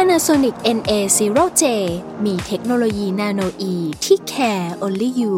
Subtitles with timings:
[0.00, 1.64] Panasonic NA0J
[2.24, 5.36] มีเทคโนโลยีนาโนอีที่ care only you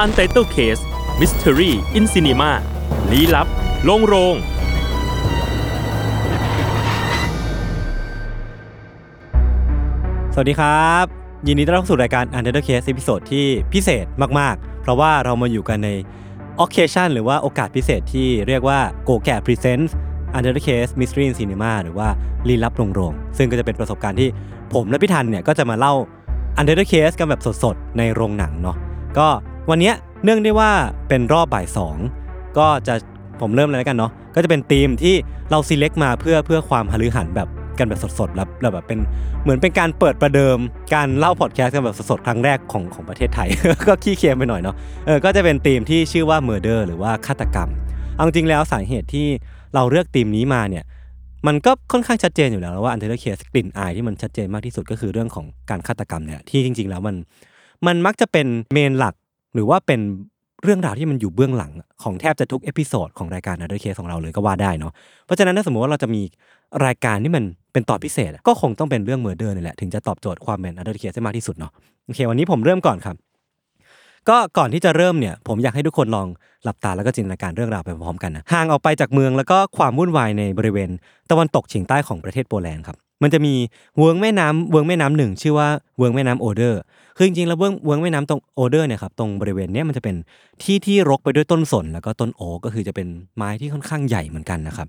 [0.00, 0.82] อันเต l e Case
[1.20, 2.50] Mystery in Cinema
[3.10, 3.48] ลี้ลับ
[3.84, 4.36] โลงโรง
[10.34, 14.06] สวัสดีครับ ยินดีต้อนรับสู่รายการ Under Case ตอนที่พิเศษ
[14.38, 15.90] มากๆ เพราะว่าเรามาอยู่กันใน
[16.62, 18.78] occasion หรือว่าโอกาสพิเศษที่เรียกว่า
[19.08, 19.90] Go g a Presents
[20.36, 22.08] Under Case Mystery in Cinema หรือว่า
[22.48, 24.28] ลี้ลับโรงโรงซึ่งก็จะเป็นประสบการณ์ที่
[24.74, 25.94] ผมและพี่ทันเนี่ยก็จะมาเล่า
[26.58, 28.76] Under Case กันแบบสดๆ ในโรงหนังเนาะ
[29.18, 29.28] ก็
[29.70, 29.92] วันนี้
[30.24, 30.70] เนื่องได้ว่า
[31.08, 31.96] เป็นรอบบ่ายสอง
[32.58, 32.94] ก็จะ
[33.40, 35.14] ผมเริ่มเลยแล้วกันเนาะก็จะเป็นธีมที่
[35.50, 37.48] เรา select มาเพื่อเพื่อความฮาลือหันแบบ
[37.78, 38.98] กันแบบสดๆแล้วแบบเป็น
[39.42, 40.58] เหมือนเป็นการเปิดประเดิม
[40.94, 43.48] การเล่าพอดแคสต์กันแบบสดๆครั้งแรกของของประเทศไทย
[43.88, 47.68] ก็ขี้เคียมไปหน่อยเนาะเออก็จะเป็นธีมที่ชื่อว่า murder หรือว่าฆาตกรรม
[48.14, 49.26] เอาจริงแล้วสาเหตุที่
[49.74, 50.84] เราเลือกธีมนี้มาเนี่ย
[51.46, 57.16] มันก็ค่อนข้างชัดเจนอยู่แล้วว่าอันเทอร์เคสกลิ่นอายที่มันชัดเจนมากที่สุดก็คือเรื่องของการฆาตกรรมเนี่ยที่จริง ๆ แล้วมัน
[57.86, 59.14] มันมักจะเป็นเมนหลัก
[59.54, 60.00] หรือว่าเป็น
[60.62, 64.92] เรื่องราวที่มันอยู่เบื้องหลังของแทบจะทุก episode ของรายการ Untitled Case ของเราเลยก็ว่าได้เนาะ
[65.24, 66.22] เพราะฉะนั้นถ้าสมมติว่าเราจะมี
[66.86, 71.72] รายการที่มันเป็นตอนพิเศษ ก็คงต้องเป็นเรื่อง murder นี่แหละถึงจะตอบโจทย์ความเป็น Untitled Case ได้มากที่สุดเนาะ
[72.06, 73.16] โอเควันนี้ผมเริ่มก่อนครับ
[74.28, 76.28] ก็ก่อนที่จะเริ่มเนี่ยผมอยากให้ทุกคนลอง
[76.64, 80.90] หลับตาแล้วก็จินตนาการเรื่องราวไปพร้อมกันนะห่างออกไปจากเมืองแล้วก็ความวุ่นวายในบริเวณ
[81.30, 83.54] ตะวันตกเฉียงใต้ของประเทศโปแลนด์ครับมันจะมี
[83.98, 86.80] เวิ้งแม่น้ำเวิ้งแม่น้ำหนึ่งชื่อว่าเวิงแม่น้ำโอเดอร์
[87.16, 90.16] คือจริงๆแล้วเวิงเวิงแม่น้ำตรงโอเดอร์เนี่ยครับตรงบริเวณนี้มันจะเป็น
[90.62, 94.88] ที่ที่รกไปด้วยต้นสนแล้วก็ต้นโอก็คือจะเป็นไม้ที่ค่อนข้างใหญ่เหมือนกันนะครับ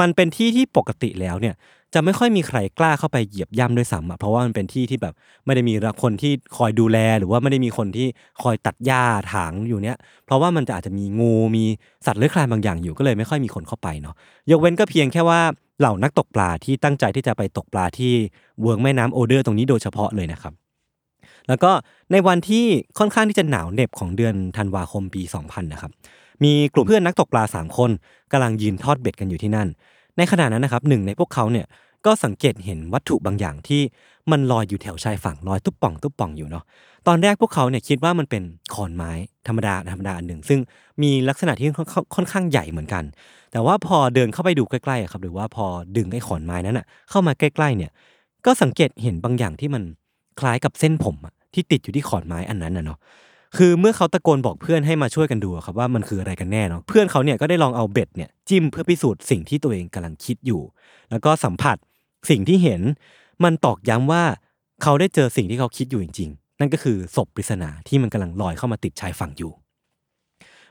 [0.00, 1.54] มันเป็นที่ที่ปกติแล้วเนี่ย
[1.94, 8.06] จะไม่ค่อยมีใครกล้าเข้าไปเหยียบย่ำด้วยซ้ำเพราะว่ามันเป็นที่ที่แบบไม่ได้มีคนที่คอยดูแลหรือว่าไม่ได้มีคนที่
[8.42, 11.64] คอยตัดหญ้าถางอยู่เนี้ยเพราะว่ามันจะอาจจะมีงูมี
[12.06, 14.14] สัตว์เลื้อยคลานบางอย่างอยู่ก็เลยไม่ค่อยมีคนเข้าไปเนาะ
[14.50, 15.40] ยกเว้นก็เพียงแค่ว่า
[15.80, 18.12] เหล่านักตกปลาที่ตั้งใจที่จะไปตกปลาที่
[18.62, 20.54] เวิ้งแม่น้ำโอเดอร์ตรงนี้โดยเฉพาะเลยนะครับ
[21.48, 21.70] แล้วก็
[22.12, 22.64] ในวันที่
[22.98, 25.92] ค่อนข้างที่จะหนาวเหน็บของเดือนธันวาคมปี 2000 นะครับ
[26.44, 27.90] มีกลุ่มเพื่อนนักตกปลา 3 คน
[28.32, 29.68] กำลังยืนทอดเบ็ดกันอยู่ที่นั่น
[30.18, 31.66] ในขณะนั้นนะครับหนึ่งในพวกเขาเนี่ย
[32.06, 33.82] ก็สังเกตเห็นวัตถุบางอย่างที่
[34.30, 36.64] มันลอยอยู่แถวชายฝั่งลอยตุ๊บป่องตุ๊บป่องอยู่เนาะ
[37.06, 38.42] ตอนแรกพวกเขาเนี่ยคิดว่ามันเป็น
[38.74, 39.10] ขอนไม้
[39.46, 40.60] ธรรมดาธรรมดาอันหนึ่งซึ่ง
[41.02, 41.68] มีลักษณะที่
[42.14, 43.04] ค่อนข้างใหญ่เหมือนกัน
[43.52, 47.90] แต่ว่าพอเดินเข้าไปดูใกล้ๆครับหรือว่าพอดึงไอ้ขอนไม้นั้นอะเข้ามาใกล้ๆเนี่ย
[48.46, 49.82] ก็สังเกตเห็นบางอย่างที่มัน
[50.40, 51.16] คล้ายกับเส้นผม
[51.54, 52.98] ที่ติดอยู่ที่ขอนไม้อันนั้นนะเนาะ
[53.56, 60.62] คือเมื่อเขาตะโกนบอกเพื่อนให้มาช่วยกันดูครับว่ามันคืออะไรกันแน่เนาะเพื่อนเขาเนี่ยก็ได้ลองเอาเบ็ดเนี่ยจิ้มเพื่อพิสูจน์สิ่งที่ตัวเองกำลังคิดอยู่
[61.10, 61.76] แล้วก็สัมผัส
[62.30, 62.80] สิ่งที่เห็น
[63.44, 64.22] มันตอกย้ำว่า
[64.82, 69.52] เขาได้เจอสิ่งที่เขาคิดอยู่จริง ๆ นั่นก็คือศพปริศนาที่มันกำลังลอยเข้ามาติดชายฝั่งอยู่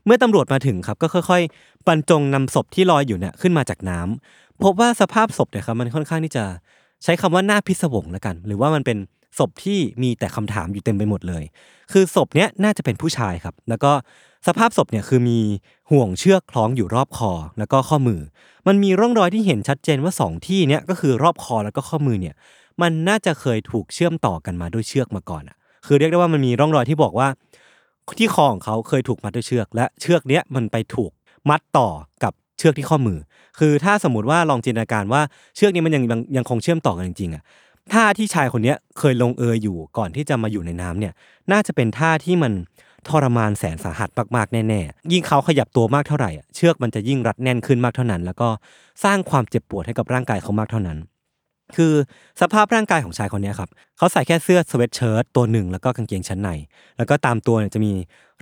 [0.06, 6.44] เมื่อตำรวจมาถึงครับก็ค่อยๆบรรจงนำศพที่ลอยอยู่เนี่ยขึ้นมาจากน้ำพบว่าสภาพศพเนี่ยครับมันค่อนข้างที่จะ
[7.04, 8.98] ใช้คำว่าหน่าพิศวงแล้วกัน หรือว่ามันเป็น
[9.38, 11.44] ศพที่มีแต่คำถามอยู่เต็มไปหมดเลย
[11.92, 13.92] คือศพเนี้ยน่าจะเป็นผู้ชายครับ แล้วก็
[14.48, 15.40] สภาพศพเนี่ยคือมี
[15.92, 18.22] ห่วงเชือกคล้องอยู่รอบคอแล้วก็ข้อมือ
[18.68, 22.36] มันมีร่องรอยที่เห็นชัดเจนว่า 2 ที่เนี้ยก็คือรอบคอแล้วก็ข้อมือเนี่ย
[22.82, 27.28] มันน่าจะเคยถูกเชื่อมต่อกันมาด้วยเชือกมาก่อนอะ คือเรียกได้ว่ามันมีร่องรอยที่บอกว่า
[28.20, 31.12] ที่คอของเขาเคยถูกมัดด้วยเชือก และเชือกเนี้ยมันไปถูก
[31.50, 31.90] มัดต่อ
[32.24, 33.20] กับเชือกที่ข้อมือ
[33.60, 35.22] คือถ้าสมมติว่าลองจินตนาการว่า
[35.56, 36.04] เชือกนี้มันยัง
[36.38, 37.44] ยังคงเชื่อมต่อกันจริงๆอะ
[37.94, 41.14] ท่าที่ชายคนนี้เคยลงเอยอยู่ก่อนที่จะมาอยู่ในน้ำเนี่ย
[41.52, 42.54] น่าจะเป็นท่าที่มัน
[43.08, 48.50] ทรมานแสนสาหัสมากๆแน่ๆ ยิ่งเขาขยับตัวมากเท่าไหร่เชือกมันจะยิ่งรัดแน่นขึ้นมากเท่านั้น แล้วก็
[49.04, 50.98] สร้างความเจ็บปวดให้กับร่างกายเขามากเท่านั้น
[51.76, 51.94] คือ
[52.42, 56.50] สภาพร่างกายของชายคนนี้ครับเขาใส่แค่เสื้อสเวตเชิ้ตตัวหนึ่งแล้วก็กางเกงชั้นใน
[56.98, 57.94] แล้วก็ตามตัวเนี่ยจะมี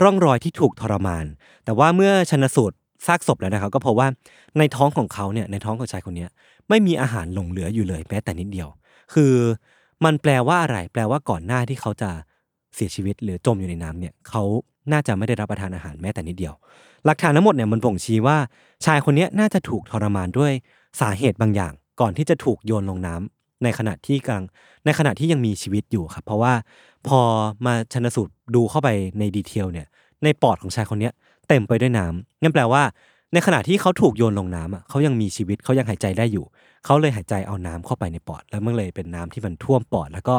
[0.02, 1.25] ร่องรอยที่ถูกทรมาน
[1.66, 2.75] แต่ว่าเมื่อชนสูตร
[3.08, 4.08] ซากศพแล้วนะครับ ก็พบว่า
[4.58, 6.25] ในท้องของเขาเนี่ยในท้องของชายคนนี้
[6.69, 8.69] ไม่มีอาหารหลงเหลืออยู่เลยแม้แต่นิดเดียว
[9.13, 9.34] คือ
[10.06, 12.10] มันแปลว่าอะไร แปลว่าก่อนหน้าที่เขาจะ
[12.75, 14.44] เสียชีวิตหรือจมอยู่ในน้ำเนี่ยเขา
[14.92, 16.54] น่าจะไม่ได้รับประทานอาหารแม้แต่นิดเดียว
[17.06, 18.38] หลักฐานทั้งหมดเนี่ยมันบ่งชี้ว่า
[18.86, 20.52] ชายคนนี้น่าจะถูกทรมานด้วย
[21.02, 24.44] สาเหตุบางอย่าง ก่อนที่จะถูกโยนลงน้ำในขณะที่กลาง
[24.86, 26.54] ในขณะที่ยังมีชีวิตอยู่ครับ เพราะว่า
[27.07, 27.19] พอ
[27.66, 29.88] มาชนสูตรดูเข้าไปในดีเทลเนี่ย
[30.24, 31.10] ในปอดของชายคนนี้
[31.48, 32.84] เต็มไปด้วยน้ำนั่นแปลว่า
[33.34, 36.46] ในขณะที่เขาถูกโยนลงน้ำอะเขายังมีชีวิตเขายังหายใจได้อยู่
[36.86, 40.36] เขาเลยหายใจเอาน้ำเข้าไปในปอด แล้วมันเลยเป็นน้ำที่มันท่วมปอด แล้วก็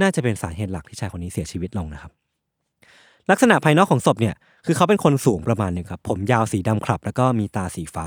[0.00, 2.12] น่าจะเป็นสาเหตุหลักที่ชายคนนี้เสียชีวิตลงนะครับ
[3.30, 4.34] ลักษณะภายนอกของศพเนี่ย
[4.66, 8.06] คือเขาเป็นคนสูงประมาณหนึ่งครับ ผมยาวสีดำครับ แล้วก็มีตาสีฟ้า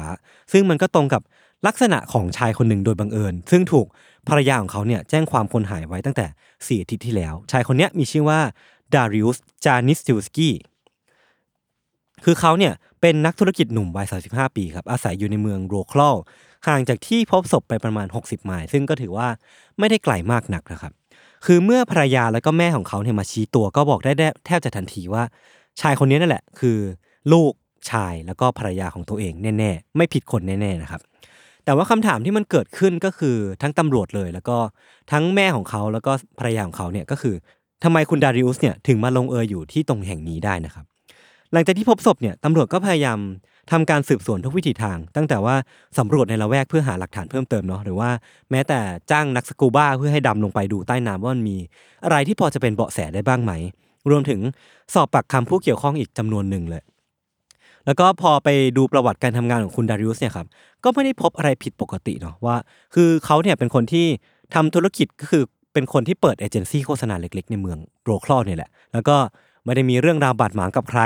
[0.52, 1.22] ซึ่งมันก็ตรงกับ
[1.68, 3.88] ลักษณะของชายคนหนึ่งโดยบังเอิญ ซึ่งถูก
[4.28, 6.26] ภรรยาของเขาเนี่ยแจ้งความคนหายไว้ตั้งแต่
[6.68, 8.40] สี่อาทิตย์ที่แล้ว ชายคนนี้มีชื่อว่า
[8.96, 10.56] ดาริอุสจานิสติวสกี้
[12.24, 16.12] คือเขาเนี่ย เป็นนักธุรกิจหนุ่มวัย 35 ปีครับอาศัยอยู่ในเมืองโรคลอ
[16.68, 19.28] ห่างจากที่พบศพไปประมาณ 60 ไมล์ซึ่งก็ถือว่า
[19.80, 20.94] ไม่ได้ไกลมากนักนะครับ
[21.46, 24.12] คือเมื่อภรรยาแล้วก็แม่ของเขาเนี่ยมาชี้ตัวก็บอกได้
[24.46, 25.24] แทบจะทันทีว่า
[25.82, 26.78] ชายคนนี้นั่นแหละ คือ
[27.32, 27.52] ลูก
[27.92, 31.02] ชายแล้วก็ภรรยาของตัวเองแน่ๆ ไม่ผิดคนแน่ๆนะครับ
[31.66, 34.58] แต่ว่าคำถามที่มันเกิดขึ้นก็คือทั้งตำรวจเลย แล้วก็
[35.12, 37.36] ทั้งแม่ของเขาแล้วก็ภรรยาของเขาเนี่ยก็คือ
[37.84, 40.86] ทำไมคุณดาริอุสเนี่ยถึงมาลงเอยอยู่ที่ตรงแห่งนี้ได้นะครับ
[41.54, 43.20] หลังจากที่พบศพเนี่ยตำรวจก็พยายาม
[43.72, 45.56] ทำการสืบสวนทุกวิถีทาง ตั้งแต่ว่า
[45.98, 48.10] สำรวจในละแวกเพื่อหาหลักฐานเพิ่มเติมเนาะหรือว่า
[48.52, 48.80] แม้แต่
[49.12, 51.58] จ้างนักสกูบ้าเพื่อให้ดำลงไปดูใต้น้ำว่ามันมี
[52.04, 53.52] อะไรที่พอจะเป็นเบาะแสได้บ้างไหม
[54.10, 54.40] รวมถึง
[54.94, 56.84] สอบปากคำผู้เกี่ยวข้องอีกจำนวนหนึ่งเลย
[57.86, 60.48] แล้วก็พอไปดูประวัติการทำงานของคุณดาริอุสเนี่ยครับ
[60.84, 62.56] ก็ไม่ได้พบอะไรผิดปกติเนาะว่า
[62.96, 64.06] คือเขาเนี่ยเป็นคนที่
[64.56, 65.44] ทำธุรกิจก็คือ
[65.74, 69.18] เป็นคนที่เปิดเอเจนซี่โฆษณาเล็ก ๆ ในเมืองโรคลอเนี่ยแหละแล้วก็
[69.66, 71.02] ไม่ได้มีเรื่องราวบาดหมางกับใคร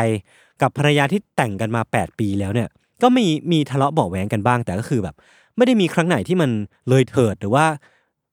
[0.61, 2.67] กับภรรยาที่แต่งกันมา 8 ปีแล้วเนี่ย
[3.03, 5.15] ก็มีมีทะเลาะเบาะแหวงกันบ้าง แต่ก็คือแบบ
[5.57, 6.49] ไม่ได้มีครั้งไหนที่มัน
[6.89, 7.65] เลยเถิดหรือว่า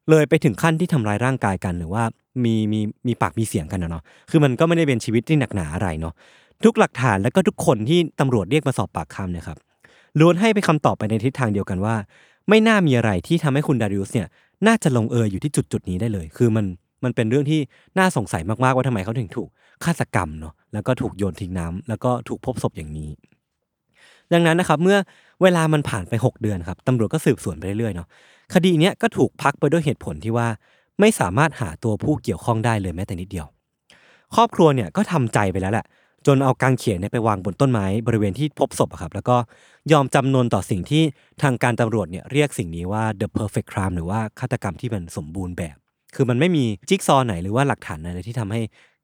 [0.09, 2.03] เลยไปถึงขั้นที่ทำร้ายร่างกายกันหรือว่า
[2.43, 6.13] มีมีมีปากมีเสียงกันนะเนาะ คือมันก็ไม่ได้เป็นชีวิตที่หนักหนาอะไรเนาะ
[6.63, 9.57] ทุกหลักฐานแล้วก็ทุกคนที่ตำรวจเรียกมาสอบปากคำเนี่ยครับ
[10.19, 11.95] ล้วนให้ไปคำตอบไปในทิศทางเดียวกันว่า
[12.49, 14.27] ไม่น่ามีอะไรที่ทำให้คุณดาริอุสเนี่ย
[14.67, 16.65] น่าจะลงเอยอยู่ที่จุดจุดนี้ได้เลย คือมัน
[17.03, 17.59] มันเป็นเรื่องที่
[17.97, 19.49] น่าสงสัยมากๆว่าทำไมเขาถึงถูก
[19.85, 23.09] ฆาตกรรมเนาะแล้วก็ถูกโยนทิ้งน้ำแล้วก็ถูกพบศพอย่างนี้
[24.33, 24.97] ดังนั้นนะครับเมื่อ
[25.41, 28.07] เวลามันผ่านไป 6 เดือนครับตำรวจก็สืบสวนไปเรื่อยๆเนาะ
[28.53, 30.47] คดีเนี้ยก็ถูกพักไปด้วยเหตุผลที่ว่า
[30.99, 33.47] ไม่สามารถหาตัวผู้เกี่ยวข้องได้เลยแม้แต่นิดเดียว
[34.35, 35.85] ครอบครัวเนี่ยก็ทำใจไปแล้วแหละ
[36.27, 39.37] จนเอากางเขนเนี่ยไปวางบนต้นไม้บริเวณที่พบศพอะครับ แล้วก็
[39.91, 41.03] ยอมจำนนต่อสิ่งที่
[41.41, 45.77] ทางการตำรวจเนี่ยเรียกสิ่งนี้ว่า the perfect crime หรือว่าฆาตกรรมที่มันสมบูรณ์แบบ
[46.15, 48.61] คือมันไม่มีจิ๊กซอว์ไหนหรือว่าหลักฐานอะไรที่ทำให้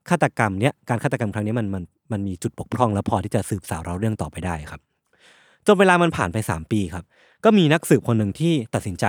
[0.10, 4.82] ฆาตกรรมเนี้ยการฆาตกรรมครั้งนี้มันมันมันมีจุดบกพร่องแล้วพอที่จะสืบสาวราวเรื่องต่อไปได้ครับ
[5.66, 7.06] จนเวลามันผ่านไป 3 ปีครับ
[7.44, 9.06] ก็มีนักสืบคนหนึ่งที่ตัดสินใจ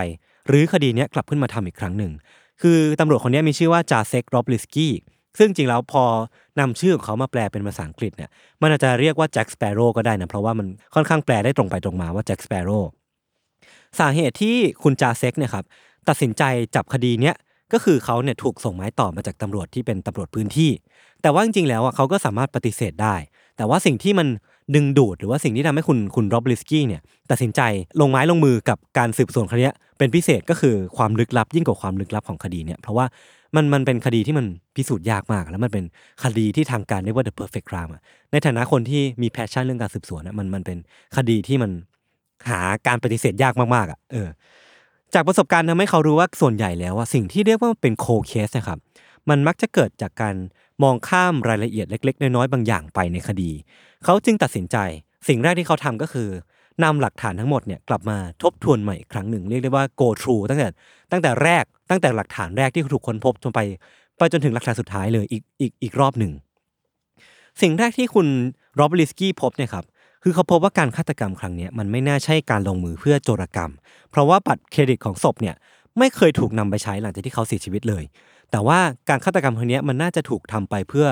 [0.51, 2.13] รื้อคดีนี้กลับขึ้นมาทำอีกครั้งหนึ่ง
[2.63, 4.93] คือตำรวจคนนี้มีชื่อว่าจาเซกโรบลิสกี้
[5.39, 6.05] ซึ่งจริงแล้วพอ
[6.61, 8.31] นำชื่อของเขามาแปลเป็นภาษาอังกฤษเนี่ย
[8.63, 12.79] มันอาจจะเรียกว่า Jack Sparrow ก็ได้นะเพราะว่ามันค่อนข้างแปลได้ตรงไปตรงมาว่า Jack Sparrow
[13.99, 15.65] สาเหตุที่คุณจาเซกเนี่ยครับ
[16.09, 16.43] ตัดสินใจ
[16.75, 17.35] จับคดีเนี้ย
[17.73, 20.71] ก็คือเขาเนี่ยถูกส่งไม้ต่อมาจากตำรวจที่เป็นตำรวจพื้นที่
[21.23, 23.15] แต่ว่าจริงๆแล้วอะเขาก็สามารถปฏิเสธได้
[23.57, 24.29] แต่ว่าสิ่งที่มัน
[24.75, 27.01] ดึงดูดหรือว่าสิ่งที่ทำให้คุณคุณโรบลิสกี้เนี่ย
[27.31, 27.61] ตัดสินใจ
[28.01, 33.07] ลงไม้ลงมือกับการสืบสวนคดีนี้เป็นพิเศษก็คือความลึกลับยิ่งกว่าความลึกลับของคดีเนี่ยเพราะว่า
[33.57, 35.85] มันมันเป็นคดีที่มันพิสูจน์ยากมาก แล้วมันเป็น
[36.25, 37.91] คดีที่ทางการเรียกว่า the perfect crime
[38.33, 40.79] ในฐานะคนที่มี passion เรื่องการสืบสวนมันมันเป็น
[41.17, 41.71] คดีที่มัน
[42.49, 44.29] หาการปฏิเสธยากมากๆอะเออ
[45.15, 48.79] จากประสบการณ์ทำให้เขารู้ว่าส่วนใหญ่แล้วว่าสิ่งที่เรียกว่าเป็นโคเคสนะครับ
[49.29, 50.35] มันมักจะเกิดจากการ
[50.83, 53.51] มองข้ามรายละเอียดเล็ก ๆ น้อยๆบางอย่างไปในคดี
[54.05, 54.77] เขาจึงตัดสินใจ
[55.29, 56.29] สิ่งแรกที่เขาทำก็คือ
[56.85, 60.69] นำหลักฐานทั้งหมดเนี่ยกลับมาทบทวนใหม่อีกครั้งหนึ่งเรียกได้ว่า go through ตั้งแต่
[61.11, 63.61] ตั้งแต่แรกตั้งแต่หลักฐานแรกที่ถูกค้นพบจนไป
[64.19, 66.33] ไปจนถึงหลักฐานสุดท้ายเลยอีกอีกอีกรอบหนึ่ง
[67.63, 68.27] สิ่งแรกที่คุณ
[68.75, 69.85] โรบลิสกี้พบเนี่ยครับ
[70.23, 73.71] คือเขาพบว่าการฆาตกรรมครั้งนี้มันไม่น่าใช่การลงมือเพื่อโจรกรรม
[74.11, 75.55] เพราะว่าบัตรเครดิตของศพเนี่ย
[75.99, 78.05] ไม่เคยถูกนำไปใช้หลังจากที่เขาเสียชีวิตเลย
[78.51, 81.07] แต่ว่าการฆาตกรรมครั้งนี้มันน่าจะถูกทำไปเพื่อ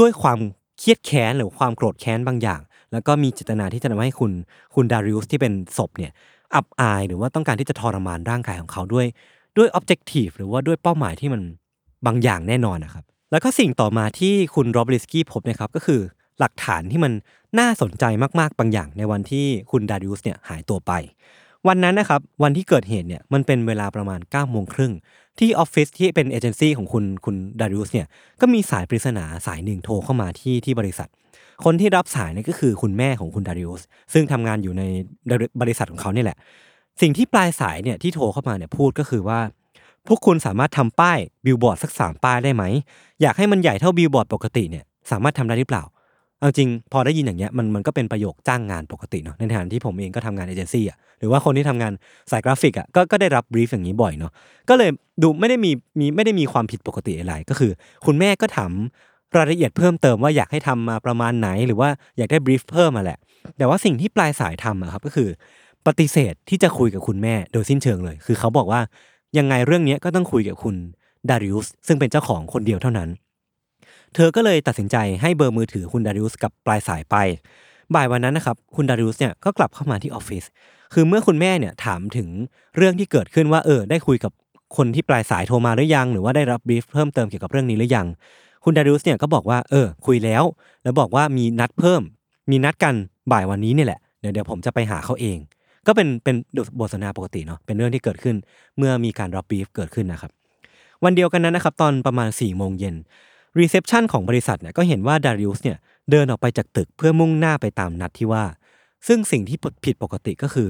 [0.00, 0.38] ด้วยความ
[0.78, 2.60] เคียดแค้นหรือความโกรธแค้นบางอย่าง
[2.92, 4.32] แล้วก็มีเจตนาที่จะทำให้คุณ
[4.74, 6.12] คุณดาริอุสที่เป็นศพเนี่ย
[6.54, 9.06] อับอายหรือว่าต้องการที่จะทรมานร่างกายของเขาด้วย
[9.56, 11.42] ด้วย objective หรือว่าด้วยเป้าหมายที่มัน
[12.06, 16.00] บางอย่างแน่นอนนะครับ แล้วก็สิ่งต่อมาที่คุณโรบลิสกี้พบนะครับก็คือ
[16.40, 17.12] หลักฐานที่มัน
[17.58, 18.04] น่าสนใจ
[18.40, 20.92] มากๆบางอย่างในวันที่คุณดาริอุสเนี่ยหายตัวไป
[21.68, 24.92] วันนั้นนะครับวันที่เกิดเหตุเนี่ยมันเป็นเวลาประมาณ9ก้าโมงครึ่ง
[25.38, 28.06] ที่ออฟฟิศที่เป็นเอเจนซี่ของคุณคุณดาริอุสเนี่ย
[28.40, 31.08] ก็มีสายปริศนาสายหนึ่งโทรเข้ามาที่ที่บริษัท
[31.64, 33.82] คนที่รับสายเนี่ยก็คือคุณแม่ของคุณดาริอุส
[34.12, 34.82] ซึ่งทำงานอยู่ใน
[35.60, 36.38] บริษัทของเขาเนี่ยแหละ
[37.00, 39.40] สิ่งที่ปลายสายเนี่ยที่โทรเข้ามาเนี่ยพูดก็คือว่า
[40.06, 42.64] พวกคุณสามารถทำป้ายบิลบอร์ดสักสามป้ายได้ไหม
[43.22, 45.82] อยากให้มันใหญ่เท่าบิลบอร์ดปกติเนี่ยสามารถทำได้หรือเปล่า
[46.40, 51.92] เอาจริงพอได้ยินอย่างเงี้ยมันมันก็เป็นประโยคจ้างงานปกติเนาะในฐานที่ผมเองก็ทำงานเอเจนซี่อะหรือว่าคนที่ทำงาน
[52.30, 54.32] สายกราฟิกอะก็ก็ได้รับ brief อย่างนี้บ่อยเนาะ
[54.68, 54.90] ก็เลย
[55.22, 57.72] ดูไม่ได้มีมีไม่ได้มีความผิดปกติอะไรก็คือ
[58.06, 58.72] คุณแม่ก็ถาม
[59.36, 63.18] รายละเอียดเพิ่มเติมว่าอยากให้ทำมาประมาณไหน หรือว่าอยากได้ brief เพิ่มมาแหละ
[63.58, 65.28] แต่ว่าสิ่งที่ปลายสายทำอะครับก็คือ
[65.86, 68.80] ปฏิเสธที่จะคุยกับคุณแม่โดยสิ้นเชิงเลย คือเขาบอกว่า
[69.38, 70.74] ยังไงเรื่องนี้ก็ต้องคุยกับคุณ
[71.28, 73.08] ดาริอุสซึ่งเป็นเจ้าของคนเดียวเท่านั้น
[74.18, 77.16] เธอก็เลยตัดสินใจให้เบอร์มือถือคุณดาริอุสกับปลายสายไป
[77.94, 80.44] บ่ายวันนั้นนะครับคุณดาริอุสเนี่ยก็กลับเข้ามาที่ออฟฟิศ
[80.94, 82.28] คือเมื่อคุณแม่เนี่ยถามถึง
[82.76, 84.32] เรื่องที่เกิดขึ้นว่าเออได้คุยกับ
[84.76, 88.06] คนที่ปลายสายโทรมาหรือยัง หรือว่าได้รับบรีฟเพิ่มเติมเกี่ยวกับเรื่องนี้หรือยัง
[88.64, 90.44] คุณดาริอุสเนี่ยก็บอกว่าเออ คุยแล้ว
[90.82, 92.02] แล้วบอกว่ามีนัดเพิ่ม
[92.50, 92.94] มีนัดกัน
[93.32, 95.38] บ่ายวันนี้เนี่ยแหละเดี๋ยวเดี๋ยวผมจะไปหาเขาเอง
[95.86, 96.36] ก็เป็นเป็น
[96.78, 98.36] บทสนทนาปกติเนาะเป็นเรื่องที่เกิดขึ้น
[98.78, 100.30] เมื่อมีการรับ brief เกิดขึ้นนะครับ
[101.04, 102.96] วันเดียวกันนั้นนะครับตอนประมาณ4ี่โมงเย็น
[103.58, 105.78] reception ของบริษัทเนี่ยก็เห็นว่าดาริอุสเนี่ย
[106.10, 108.44] เดินออกไปจากตึกเพื่อมุ่งหน้าไปตามนัดที่ว่า
[109.06, 110.68] ซึ่งสิ่งที่ผิดปกติก็คือ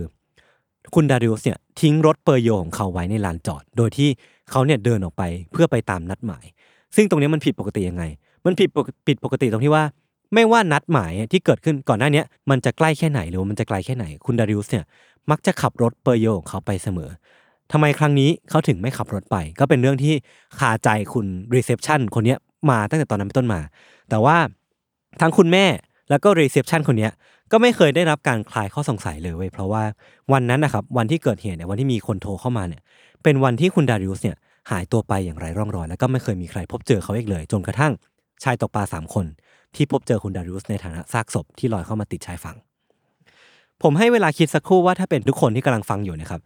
[0.94, 4.08] คุณดาริอุสเนี่ยทิ้งรถเปอโยต์ของเขาไว้ในลานจอด โดยที่
[4.50, 6.44] เขาเนี่ยเดินออกไปเพื่อไปตามนัดหมาย
[6.96, 8.04] ซึ่งตรงนี้มันผิดปกติยังไง
[8.46, 9.84] มันผิดปกผิดปกติตรงที่ว่า
[10.34, 14.84] ไม่ว่านัดหมายที่เกิดขึ้นก่อนหน้านี้มันจะใกล้แค่ไหนหรือว่ามันจะไกลแค่ไหน คุณดาริอุสเนี่ย
[15.30, 17.10] มักจะขับรถเปอโยต์ของเขาไปเสมอ
[17.72, 20.14] ทำไมครั้งนี้เขาถึงไม่ขับรถไป ก็เป็นเรื่องที่
[20.58, 22.36] คาใจคุณ reception คนนี้
[22.70, 23.60] มาตั้งแต่ตอนนั้นเป็นต้นมา
[24.10, 24.36] แต่ว่า
[25.20, 25.64] ทั้งคุณแม่
[26.10, 27.12] แล้วก็ reception คนเนี้ย
[27.52, 29.82] ก็ไม่เคยได้รับการคลายข้อสงสัยเลยเว้ยเพราะว่า
[30.32, 32.82] วันนั้นนะครับวันที่เกิดเหตุเนี่ยวันที่มีคนโทรเข้ามาเนี่ย
[33.22, 34.36] เป็นวันที่คุณดาริอุสเนี่ย
[34.70, 37.92] หายตัวไปอย่างไร้ร่องรอย แล้วก็ไม่เคยมีใครพบเจอเขาอีกเลย จนกระทั่ง
[38.44, 39.26] ชายตกปลาสามคน
[39.74, 42.56] ที่พบเจอคุณดาริอุสในฐานะซากศพที่ลอยเข้ามาติดชายฝั่ง
[43.82, 46.40] ผมให้เวลาคิดสักครู่ว่าถ้าเป็นทุกคนที่กำลังฟังอยู่นะครับ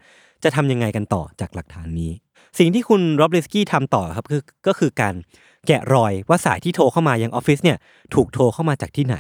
[0.45, 2.11] จะทำยังไงกันต่อจากหลักฐานนี้
[2.59, 5.15] สิ่งที่คุณโรบลิสกี้ทำต่อครับคือก็คือการ
[5.67, 7.79] แกะรอยว่าสายที่โทรเข้ามายังออฟฟิศเนี่ย
[8.15, 9.17] ถูกโทรเข้ามาจากที่ไหน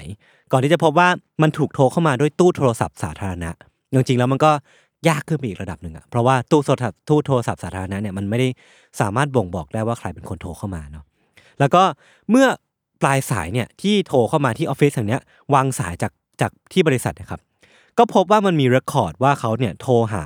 [0.52, 1.09] ก่อนที่จะพบว่า
[1.42, 3.50] มันถูกโทรเข้ามาด้วยตู้โทรศัพท์สาธารณะ
[3.92, 4.50] จริงๆแล้วมันก็
[5.09, 8.49] ยากขึ้นไปอีกระดับหนึ่งอะเพราะว่าตู้โทรศัพท์ตู้โทรศัพท์สาธารณะเนี่ยมันไม่ได้
[9.00, 11.04] สามารถบ่งบอกได้ว่าใครเป็นคนโทรเข้ามาเนาะ
[11.61, 11.82] แล้วก็
[12.30, 12.47] เมื่อ
[13.02, 15.23] ปลายสายเนี่ยที่โทรเข้ามาที่ออฟฟิศแห่งเนี้ย
[15.54, 17.40] วางสายจากจากที่บริษัทนะครับ
[17.99, 20.23] ก็พบว่ามันมี record ว่าเขาเนี่ยโทรหา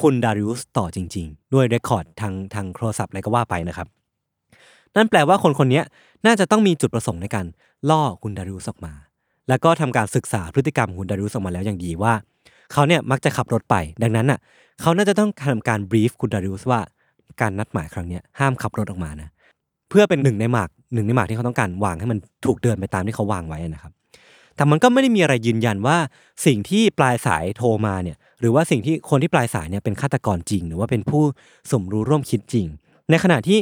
[0.00, 3.88] คุณดาริอุสต่อจริง ๆ ด้วย record ทางทางโทรศัพท์อะไรก็ว่าไปนะครับ
[4.96, 5.82] นั่นแปลว่าคนคนนี้
[6.26, 7.46] น่าจะต้องมีจุดประสงค์ในการ
[7.90, 8.92] ล่อคุณดาริอุสออกมา
[9.48, 12.12] แล้วก็ทำการศึกษาพฤติกรรมคุณดาริอุสออกมาแล้วอย่างดีว่า
[12.72, 14.38] เขาเนี่ยมักจะขับรถไป ดังนั้นอะ
[14.80, 16.80] เขาน่าจะต้องทำการบรีฟคุณดาริอุสว่า
[17.40, 19.28] การนัดหมายครั้งนี้ห้ามขับรถออกมานะ
[19.88, 23.92] เพื่อเป็นหนึ่งในหมากหนึ่งในหมากที่เขาต้องการวางให้มันถูกเดินไปตามที่เขาวางไว้นะครับ
[24.56, 25.96] แต่มันก็ไม่ได้มีอะไรยืนยันว่า
[26.46, 31.22] สิ่งที่ปลายสายโทรมาเนี่ยหรือว่าสิ่งที่คนที่ปลายสายเนี่ยเป็นฆาตกรจริง หรือว่าเป็นผู้
[31.70, 32.66] สมรู้ร่วมคิดจริง
[33.10, 33.58] ในขณะที่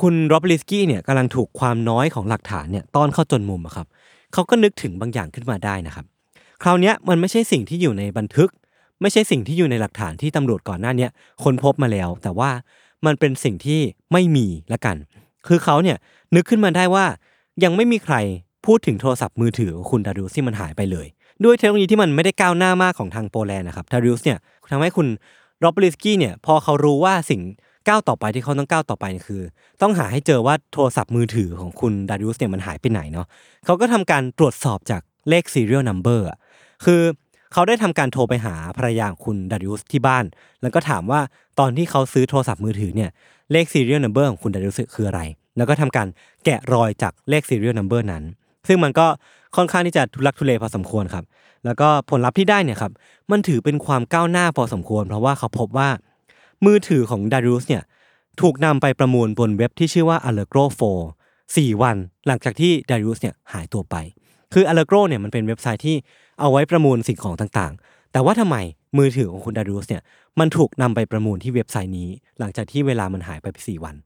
[0.00, 3.86] คุณโรบลิสกี้เนี่ยกำลังถูกความน้อยของหลักฐานเนี่ยต้อนเข้าจนมุมอะครับ
[4.32, 6.04] เขาก็นึกถึงบางอย่างขึ้นมาได้นะครับ
[6.62, 8.50] คราวนี้มันไม่ใช่สิ่งที่อยู่ในบันทึก
[9.00, 11.10] ไม่ใช่สิ่งที่อยู่ในหลักฐานที่ตำรวจก่อนหน้านี้ย
[11.44, 12.50] คนพบมาแล้ว แต่ว่า
[13.06, 13.80] มันเป็นสิ่งที่
[14.12, 14.96] ไม่มีละกัน
[15.46, 15.96] คือเขาเนี่ย
[16.34, 17.04] นึกขึ้นมาได้ว่า
[17.64, 18.16] ยังไม่มีใคร
[18.66, 21.06] พูดถึงโทรศัพท์มือถือของคุณดาริอุสที่มันหายไปเลย
[21.44, 24.38] ด้วยเทคโนโลยีที่มันไม่ได้ก้าวหน้ามากของทางโปแลนด์นะครับดาริอุสเนี่ย
[24.70, 25.06] ทำให้คุณ
[25.60, 27.40] โรบลิสกี้เนี่ยพอเขารู้ว่าสิ่ง
[27.88, 29.42] ก้าวต่อไปที่เขาต้องก้าวต่อไปคือ
[29.82, 33.26] ต้องหาให้เจอว่าโทรศัพท์มือถือของคุณดาริอุสเนี่ยมันหายไปไหนเนาะ
[33.64, 36.20] เขาก็ทำการตรวจสอบจากเลข serial number
[36.84, 37.00] คือ
[37.52, 40.24] เขาได้ทำการโทรไปหาภรรยาของคุณดาริอุสที่บ้าน
[40.62, 41.20] แล้วก็ถามว่า
[41.58, 43.10] ตอนที่เขาซื้อโทรศัพท์มือถือเนี่ย
[43.52, 45.20] เลข serial number ของคุณดาริอุสคืออะไร
[45.56, 46.08] แล้วก็ทำการ
[46.44, 48.22] แกะรอยจากเลข serial number นั้น
[48.68, 49.06] ซึ่งมันก็
[49.56, 51.24] ค่อนข้างที่จะทุลักทุเลพอสมควรครับ
[51.64, 52.92] แล้วก็ผลลัพธ์ที่ได้เนี่ยครับ
[53.30, 55.88] มันถือเป็นความก้าวหน้าพอสมควร เพราะว่าเขาพบว่า
[56.66, 57.82] มือถือของดาริอุสเนี่ย
[58.40, 60.64] ถูกนำไปประมูลบนเว็บที่ชื่อว่า Allegro
[61.20, 63.96] 4 4 วันหลังจากที่ดาริอุสเนี่ยหายตัวไป
[64.52, 65.96] คือ Allegro เนี่ยมันเป็นเว็บไซต์ที่
[66.40, 68.56] เอาไว้ประมูลสิ่งของต่างๆ แต่ว่าทำไม
[68.98, 70.02] มือถือของคุณดาริอุสเนี่ย
[70.38, 73.96] มันถูกนำไปประมูลที่เว็บไซต์นี้ หลังจากที่เวลามันหายไป4วัน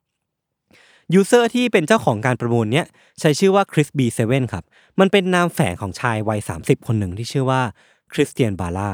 [1.14, 2.86] user ที่เป็นเจ้าของการประมูลเนี้ย
[3.20, 4.64] ใช้ชื่อว่า ChrisB7 ครับ
[5.00, 7.60] มันเป็นนามแฝงของชายวัย 30 คนหนึ่งที่ชื่อว่า
[8.12, 8.90] คริสเตียนบาร่า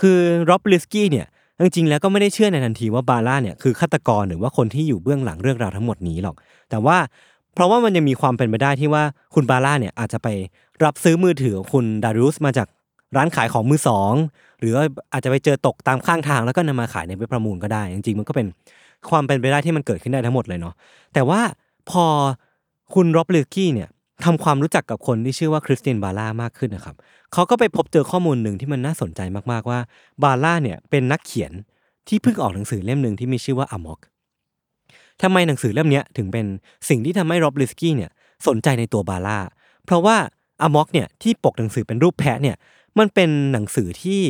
[0.00, 0.18] คือ
[0.50, 1.26] ร็อบลิสกี้เนี่ย
[1.64, 6.36] จริงๆแล้วก็ไม่ได้เชื่อในทันทีว่าบาร่าเนี่ยคือฆาตกรหรือว่าคนที่อยู่เบื้องหลังเรื่องราวทั้งหมดนี้หรอก
[6.70, 6.96] แต่ว่า
[7.54, 9.02] เพราะว่ามันยังมีความเป็นไปได้ที่ว่า
[9.34, 10.28] คุณบาร่าเนี่ยอาจจะไป
[10.84, 12.68] รับซื้อมือถือของคุณดาริอุสมาจาก
[13.16, 14.12] ร้านขายของมือสอง
[14.60, 18.46] หรือว่าอาจจะไปเจอตกตามข้างทางแล้วก็นำมาขายในเว็บประมูลก็ได้ จริงๆมันก็เป็น
[19.10, 20.74] ความเป็นไปได้ที่มันเกิดขึ้นได้ทั้งหมดเลยเนาะ
[21.14, 21.40] แต่ว่า
[21.90, 22.04] พอ
[22.94, 23.88] คุณร็อบลิสกี้เนี่ย
[24.24, 26.96] ทำความรู้จักกับคนที่ชื่อว่าคริสเตียนบาร่ามากขึ้นนะครับ
[27.32, 29.78] เขาก็ไปพบเจอข้อมูลหนึ่งที่มันน่าสนใจมากๆว่า
[30.22, 31.52] บาร่าเนี่ยเป็นนักเขียน
[32.08, 34.00] ที่เพิ่งออกหนังสือเล่มหนึ่งที่มีชื่อว่า Amok
[35.22, 36.46] ทำไมหนังสือเล่มนี้ถึงเป็น
[36.88, 38.10] สิ่งที่ทำให้ร็อบลิสกี้เนี่ย
[38.46, 39.38] สนใจในตัวบาร่า
[39.84, 40.16] เพราะว่า
[40.62, 42.56] Amok เนี่ยที่ปกหนังสือเป็นรูปแพะเนี่ย
[42.98, 44.20] มันเป็นหนังสือที่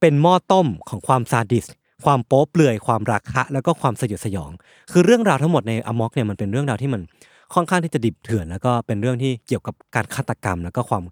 [0.00, 1.66] เป็นหม้อต้มของความซาดิสม์
[2.04, 4.50] ความโป๊เปลือยความราคะ แล้วก็ความสยดสยอง
[4.92, 7.00] คือเรื่องราวทั้งหมดในอมอกเนี่ยมันเป็นเรื่องราวที่มัน
[7.54, 11.02] ค่อนข้างที่จะดิบเถื่อน แล้วก็เป็นเรื่องที่เกี่ยวกับการฆาตกรรม แล้วก็ความ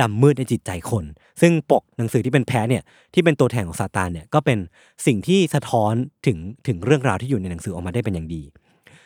[0.00, 1.04] ดำมืดในจิตใจคน
[1.40, 2.82] ซึ่งปกหนังสือที่เป็นแพ้เนี่ย
[3.14, 4.58] ที่เป็นตัวแทนของซาตานเนี่ยก็เป็น
[5.06, 5.92] สิ่งที่สะท้อน
[6.26, 8.42] ถึงถึงเรื่องราวที่อยู่ในหนังสือออกมาได้เป็นอย่างดี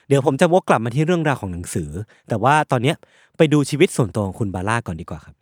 [0.08, 1.90] เดี๋ยวผมจะวกกลับมาที่เรื่องราวของหนังสือ
[2.28, 2.96] แต่ว่าตอนเนี้ย
[3.36, 5.34] ไปดูชีวิตส่วนตัวของคุณบาร่าก่อนดีกว่าครับ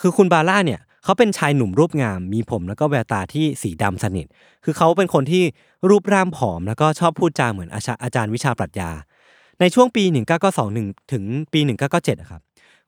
[0.00, 4.26] คือคุณบาร่าเนี่ยเขาเป็นชายหนุ่มรูปงาม มีผมแล้วก็แววตาที่สีดำสนิท
[4.64, 5.44] คือเขาเป็นคนที่
[5.90, 8.90] รูปร่างผอม แล้วก็ชอบพูดจาเหมือนอาจารย์อาจารย์วิชาปรัชญา
[9.60, 10.04] ในช่วงปี
[10.58, 11.60] 1992ถึงปี
[11.94, 12.40] 1997ครับ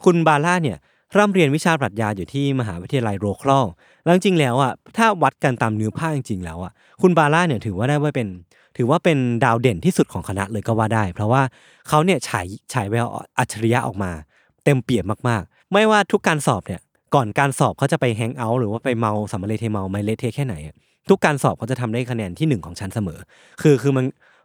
[0.05, 0.79] คุณบาร่าเนี่ย
[1.17, 3.67] ร่ำเรียนวิชาปรัชญาอยู่ที่มหาวิทยาลัยโรคลอล
[4.05, 8.29] แล้วจริงแล้วอะถ้าวัดกันตามเนื้อผ้าจริงๆแล้วอะคุณบาร่าเนี่ยถือว่าได้ว่าเป็น
[8.77, 11.43] ถือว่าเป็นดาวเด่นที่สุดของคณะเลยก็ว่าได้ เพราะว่า
[11.89, 13.07] เขาเนี่ยฉายฉายแวว
[13.39, 14.11] อัจฉริยะออกมา
[14.65, 16.81] เต็มเปี่ยมมากๆ ไม่ว่าทุกการสอบเนี่ย
[17.15, 20.55] ก่อนการสอบเขาจะไป hang out หรือว่าไปเมาสำมะเลเทเมาไม่เลเทแค่ไหน
[21.09, 23.19] ทุกการสอบเขาจะทำได้คะแนนที่หนึ่งของชั้นเสมอ
[23.63, 24.05] คือคือมัน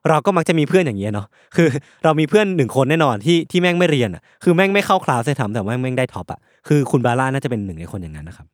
[0.10, 1.68] เราก็มักจะมีเพื่อนอย่างเงี้ยเนาะคือ
[2.04, 8.48] เรามีเพื่อนหนึ่งคนแน่นอนที่ที่แม่งไม่เรียนอะคือแม่งไม่เข้าคลาสเลยทำแต่ว่าแม่งได้ top อะคือคุณบาร่าน่าจะเป็นหนึ่งในคนอย่างนั้นนะครับ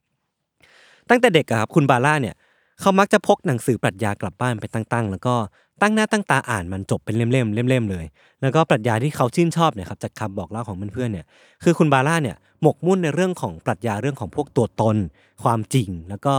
[1.09, 2.35] ตั้งแต่เด็กอะครับคุณบาร่าเนี่ย
[2.81, 5.35] เขามักจะพกหนังสือปรัชญากลับบ้านไปตั้งๆ แล้วก็
[5.81, 8.05] ตั้งหน้าตั้งตาอ่านมันจบเป็นเล่มๆเล่มๆเลย
[8.41, 11.25] แล้วก็ปรัชญาที่เขาชื่นชอบเนี่ยครับจากคำบอกเล่าของเพื่อนๆเนี่ย
[11.63, 14.97] คือคุณบาร่าเนี่ยหมกมุ่นในเรื่องของปรัชญาเรื่องของพวกตัวตน
[15.43, 16.33] ความจริง แล้วก็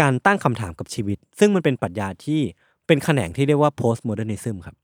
[0.00, 2.40] การตั้งคำถามกับชีวิต ซึ่งมันเป็นปรัชญาที่
[2.86, 4.76] เป็นแขนงที่เรียกว่า postmodernism ครับ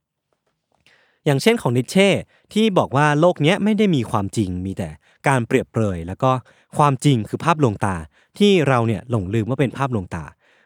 [1.25, 2.09] อย่างเช่นของนิเช่
[2.53, 4.89] ที่บอกว่าโลกนี้ไม่ได้มีความจริงมีแต่
[5.27, 6.31] การเปรียบเปรย แล้วก็
[6.77, 7.95] ความจริงคือภาพลวงตา
[8.39, 10.23] ที่เราเนี่ยหลงลืมว่าเป็นภาพลวงตา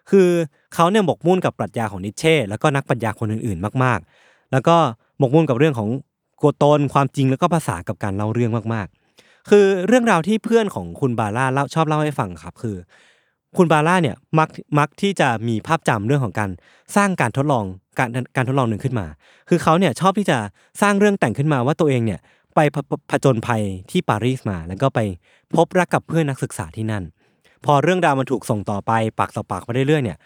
[0.09, 0.27] คือ
[0.73, 4.75] เขาเนี่ยหมกมุ่นกับปรัชญาของนิเช่แล้วก็นักปรัชญาคนอื่นๆ มาก ๆ แล้วก็
[5.19, 5.89] หมกมุ่นกับเรื่องของ
[6.41, 12.75] ตัวตนความจริงแล้วก็ภาษากับการเล่าเรื่องมากๆ คือเรื่องราวที่เพื่อนของคุณบาร่าเล่าชอบเล่าให้ฟังครับ คือ
[13.57, 16.49] คุณบาร่าเนี่ยมักมักที่จะมีภาพจำเรื่องของการ
[16.95, 17.65] สร้างการทดลอง
[17.99, 19.05] การการทดลองหนึ่งขึ้นมา
[19.49, 20.37] คือเขาเนี่ยชอบที่จะ
[20.81, 22.19] สร้างเรื่องแต่งขึ้นมาว่าตัวเองเนี่ย
[22.55, 22.59] ไป
[23.11, 24.99] ผจญภัยที่ปารีสมา แล้วก็ไป
[25.55, 27.03] พบรักกับเพื่อนนักศึกษาที่นั่น
[27.65, 30.17] พอเรื่องราวมันถูกส่งต่อไปปากต่อปากไปเรื่อยๆเนี่ย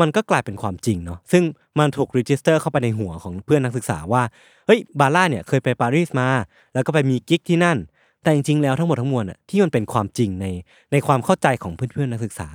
[0.00, 1.42] มันก็กลายเป็นความจริงเนาะซึ่ง
[1.78, 4.22] มันถูก register เข้าไปในหัวของเพื่อนนักศึกษาว่า
[4.66, 6.28] เฮ้ยบาร่าเนี่ยเคยไปปารีสมา
[6.74, 7.78] แล้วก็ไปมีกิ๊กที่นั่น
[8.22, 10.46] แต่จริงๆแล้วทั้งหมดทั้งมวลอะที่มันเป็นความจริงใน
[10.92, 12.48] ในความเข้าใจของเพื่อนๆนักศึกษา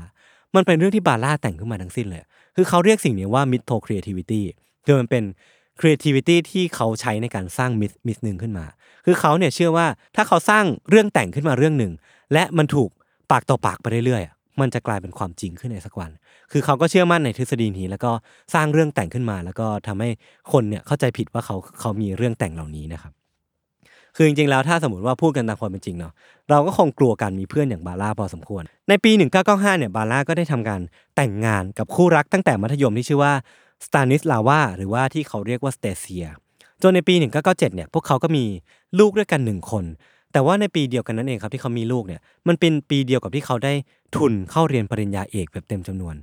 [0.56, 2.22] มันเป็นเรื่องที่บาร่าแต่งขึ้นมาทั้งสิ้นเลย
[2.56, 4.42] คือเขาเรียกสิ่งนี้ว่า mytho creativity
[4.86, 5.24] คือมันเป็น
[5.80, 8.66] creativity ที่เขาใช้ในการสร้าง myth myth หนึ่งขึ้นมา
[9.06, 11.94] คือเขาเนี่ยเชื่อว่าถ้าเขาสร้างเรื่องแต่งขึ้นมาเรื่องหนึ่ง
[12.34, 12.90] และมันถูก
[13.32, 16.12] ปากต่อปากไปเรื่อยๆ มันจะกลายเป็นความจริงขึ้นในสักวัน
[16.52, 18.12] คือเขาก็เชื่อมั่นในทฤษฎีนี้ แล้วก็
[18.54, 20.10] สร้างเรื่องแต่งขึ้นมา แล้วก็ทำให้
[20.52, 23.14] คนเนี่ยเข้าใจผิดว่าเขาเขามีเรื่องแต่งเหล่านี้นะครับ
[24.16, 26.14] คือจริงๆแล้วถ้าสมมติว่าพูดกันตามความเป็นจริงเนาะ
[26.50, 29.12] เราก็คงกลัวการมีเพื่อนอย่างบาร่าพอสมควร ในปี
[29.46, 30.82] 1995เนี่ยบาร่าก็ได้ทำการ
[31.16, 33.34] แต่งงานกับคู่รักตั้งแต่มัธยมที่ชื่อว่า
[33.86, 36.26] สตานิสลาวาหรือว่าที่เขาเรียกว่าสเตเซีย
[36.82, 38.46] จนในปี 1997เนี่ยพวกเขาก็มี
[39.00, 39.86] ลูกด้วยกันหนึ่งคน
[40.34, 43.74] แต่ว่าในปีเดียวกันนั้นเองครับที่เขามีลูกเนี่ยมันเป็นปีเดียวกับที่เขาได้
[44.16, 46.16] ทุนเข้าเรียนปริญญาเอกแบบเต็มจำนวน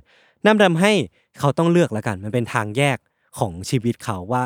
[0.45, 0.91] นั่นทำให้
[1.39, 2.97] เขาต้องเลือกแล้วกัน มันเป็นทางแยก
[3.39, 4.43] ของชีวิตเขาว่า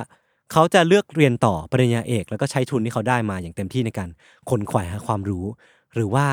[0.52, 4.10] เขาจะเลือกเรียนต่อปริญญาเอก แล้วก็ใช้ทุนที่เขาได้มาอย่างเต็มที่ในการ
[4.50, 5.46] ขนขวายหาความรู้
[5.96, 6.26] หรือว่า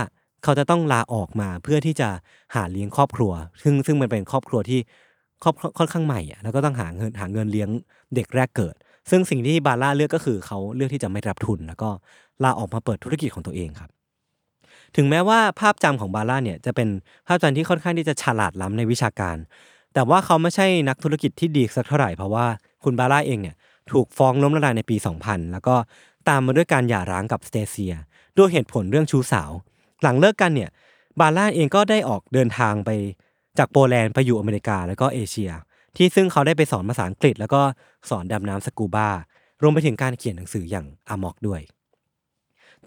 [0.45, 2.09] เขาจะต้องลาออกมาเพื่อที่จะ
[2.55, 4.81] หาเลี้ยงครอบครัว ซึ่งซึ่งมันเป็นครอบครัวที่
[5.43, 7.69] ครอบค่อนข้างใหม่อะแล้วก็ต้องหาเงินหาเงินเลี้ยง
[8.15, 8.75] เด็กแรกเกิด
[9.11, 11.91] ซึ่งสิ่งที่บาร่าเลือกก็คือเขาเลือกที่จะไม่รับทุน แล้วก็
[12.45, 13.91] ลาออกมาเปิดธุรกิจของตัวเองครับ
[14.97, 16.89] ถึงแม้ว่าภาพจำของบาร่าเนี่ยจะเป็น
[17.27, 19.37] ภาพจำที่ค่อนข้างที่จะฉลาดล้ำในวิชาการ
[19.95, 22.47] แต่ว่าเขาไม่ใช่นักธุรกิจที่ดีสักเท่าไหร่เพราะว่า
[22.85, 23.55] คุณบาร่าเองเนี่ย
[23.93, 25.77] ถูกฟ้องล้มละลายในปี 2000 แล้วก็
[26.29, 27.95] ตามมาด้วยการหย่าร้างกับสเตเซีย
[28.39, 29.51] ด้วยเหตุผลเรื่องชู้สาว
[30.03, 30.71] หลังเลิกกันเนี่ย
[31.21, 32.91] บาร่าเองก็ได้ออกเดินทางไป
[33.59, 35.51] จากโปแลนด์ไปอยู่อเมริกาแล้วก็เอเชีย
[35.97, 37.61] ที่ซึ่งเขาได้ไปสอนภาษาอังกฤษ แล้วก็
[38.11, 39.09] สอนดำน้ำสกูบา
[39.63, 41.61] รวมไปถึงการเขียนหนังสืออย่างอามอกด้วย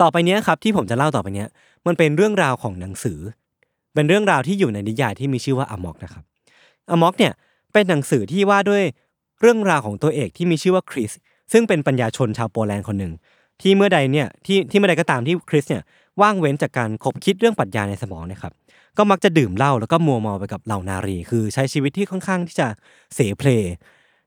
[0.01, 1.47] ต่อไปเนี้ยครับที่ผมจะเล่าต่อไปเนี้ย
[1.87, 3.19] มันเป็นเรื่องราวของหนังสือ
[3.93, 6.23] เป็นเรื่องราวที่อยู่ในนิยายที่มีชื่อว่าอามอกนะครับ
[6.91, 7.33] อามอกเนี่ย
[7.73, 8.83] เป็นหนังสือที่ว่าด้วย
[9.41, 11.11] เรื่องราวของตัวเอกที่มีชื่อว่าคริส
[11.51, 13.13] ซึ่งเป็นปัญญาชนชาวโปแลนด์คนหนึ่ง
[13.61, 15.83] ที่เมื่อใดเนี่ยที่ที่เมื่อใดก็ตามที่คริสเนี่ย
[16.21, 18.53] ว่างเว้นจากการขบคิดเรื่องปรัชญาในสมองเนี่ยครับ
[18.97, 22.67] ก็มักจะดื่มเหล้าแล้วก็มัวเมาไปกับเหล้านารี คือใช้ชีวิตที่ค่อนข้างที่จะ
[23.15, 23.49] เสเพล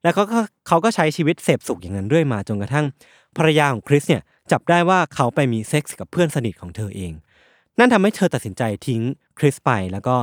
[0.03, 2.87] แล้วเขาก็เขาก็ใช้ชีวิตเสพสุขอย่างนั้นเรื่อยมาจนกระทั่ง
[3.37, 4.23] ภรรยาของคริสเนี่ย
[4.53, 7.13] จับได้ว่าเขาไปมีเซ็กส์กับเพื่อนสนิทของเธอเอง
[7.79, 9.03] นั่นทำให้เธอตัดสินใจทิ้ง
[9.39, 10.17] คริสไปแล้วก็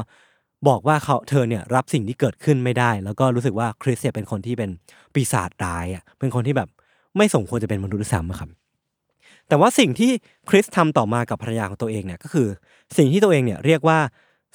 [0.67, 4.69] บอกว่าเขาเธอเนี่ยรับสิ่งที่เกิดขึ้นไม่ได้ แล้วก็รู้สึกว่าคริสเนี่ยเป็นคนที่เป็น
[5.13, 6.69] ปีศาจร้ายอะเป็นคนที่แบบ
[7.17, 8.49] ไม่สมควรจะเป็นมนุษย์ซ้ำครับ
[9.47, 10.11] แต่ว่าสิ่งที่
[10.49, 12.47] คริสทำต่อมากับภรรยาของตัวเองเนี่ยก็คือ
[12.97, 13.99] สิ่งที่ตัวเองเนี่ยเรียกว่า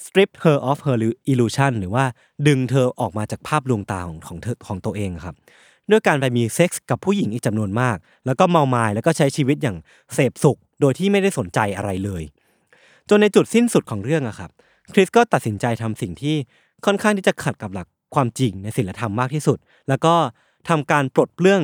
[0.04, 0.96] strip her of her
[1.32, 2.04] illusion หรือว่า
[2.46, 5.34] ดึงเธอออกมาจากภาพลวงตาของของเธอของตัวเองครับ
[5.90, 9.76] ด้วยการไปมีเซ็กส์กับผู้หญิงอีกจำนวนมาก แล้วก็เมามายแล้วก็ใช้ชีวิตอย่าง
[10.14, 12.22] เสพสุข โดยที่ไม่ได้สนใจอะไรเลย
[13.08, 14.50] จนในจุดสิ้นสุดของเรื่องอะครับ
[14.92, 16.36] คริสก็ตัดสินใจทำสิ่งที่
[16.86, 20.14] ค่อนข้างที่จะขัดกับหลักความจริงในศีลธรรมมากที่สุด แล้วก็
[20.68, 21.62] ทำการปลดเปลื้อง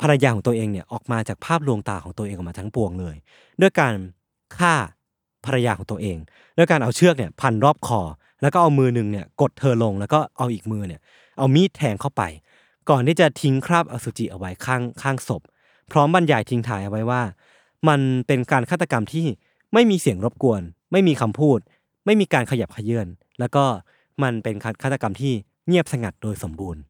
[0.00, 3.16] ภรรยาของตัวเองเนี่ยออกมาจากภาพลวงตาของตัวเองออกมาทั้งปวงเลย
[3.60, 3.94] ด้วยการ
[4.58, 4.74] ฆ่า
[5.44, 6.16] ภรรยาของตัวเอง
[6.56, 8.00] ด้วยการเอาเชือกเนี่ยพันรอบคอ
[8.42, 11.00] แล้วก็เอามือหนึ่งเนี่ยกดเธอลงแล้วก็เอาอีกมือเนี่ย
[11.38, 12.22] เอามีดแทงเข้าไป
[12.90, 15.42] ก่อนที่จะทิ้งคราบอสุจิเอาไว้ข้างข้างศพ
[15.90, 17.22] พร้อมบรรยายทิ้งท้ายเอาไว้ว่า
[17.88, 19.26] มันเป็นการฆาตกรรมที่
[19.72, 21.58] ไม่มีเสียงรบกวน ไม่มีคำพูด
[22.06, 23.06] ไม่มีการขยับขยื่น
[23.40, 23.64] แล้วก็
[24.22, 25.32] มันเป็นการฆาตกรรมที่
[25.66, 26.82] เงียบสงัดโดยสมบูรณ์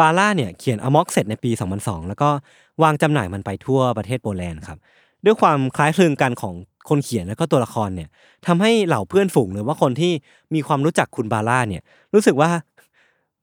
[0.00, 2.28] บาร่าเนี่ยเขียนอมอกเสร็จในปี 2002 แล้วก็
[2.82, 4.78] วางจำหน่ายมันไปทั่วประเทศโปแลนด์ครับ
[5.24, 6.54] ด้วยความคล้ายคลึงกันของ
[6.88, 8.08] คนเขียนแล้วก็ตัวละครเนี่ย
[8.46, 10.12] ทำให้เหล่าเพื่อนฝูงหรือว่าคนที่
[10.54, 11.82] มีความรู้จักคุณบาร่าเนี่ย
[12.14, 12.50] รู้สึกว่า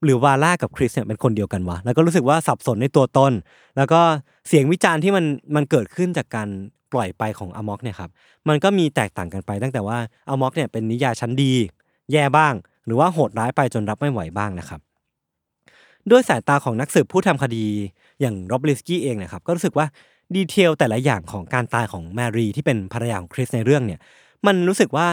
[0.04, 3.34] หรือวาร่ากับคริสเนี่ยเป็นคนเดียวกันวะ แล้วก็รู้สึกว่าสับสนในตัวตน
[3.78, 4.02] แล้วก็
[4.48, 6.48] เสียงวิจารณ์ที่มันมันเกิดขึ้นจากการ
[6.94, 8.10] ปล่อยไปของอมอกเนี่ยครับ
[8.48, 9.98] มันก็มีแตกต่างกันไป ตั้งแต่ว่า
[10.30, 11.54] อมอกเนี่ยเป็นนิยายชั้นดี
[12.12, 12.54] แย่บ้าง
[12.86, 14.82] หรือว่าโหดร้ายไปจนรับไม่ไหวบ้างนะครับ
[16.12, 17.66] ด้วยสายตาของนักสืบผู้ทำคดี
[18.22, 19.86] อย่างโรบลิสกี้เองนะครับก็รู้สึกว่า
[20.36, 24.00] detail แต่ละอย่างของการตายของแมรี่ที่เป็นภรรยาของคริสในเรื่องเนี่ย
[24.46, 25.08] มันรู้สึกว่า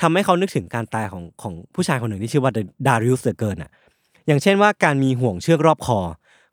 [0.00, 2.52] ทำให้เขานึกถึงการตายของของผู้ชายคนหนึ่งที่ชื่อว่า
[2.86, 3.70] ดาริอุสเดอเกินอะ
[4.26, 5.98] อย่างเช่นว่าการมีห่วงเชือกรอบคอ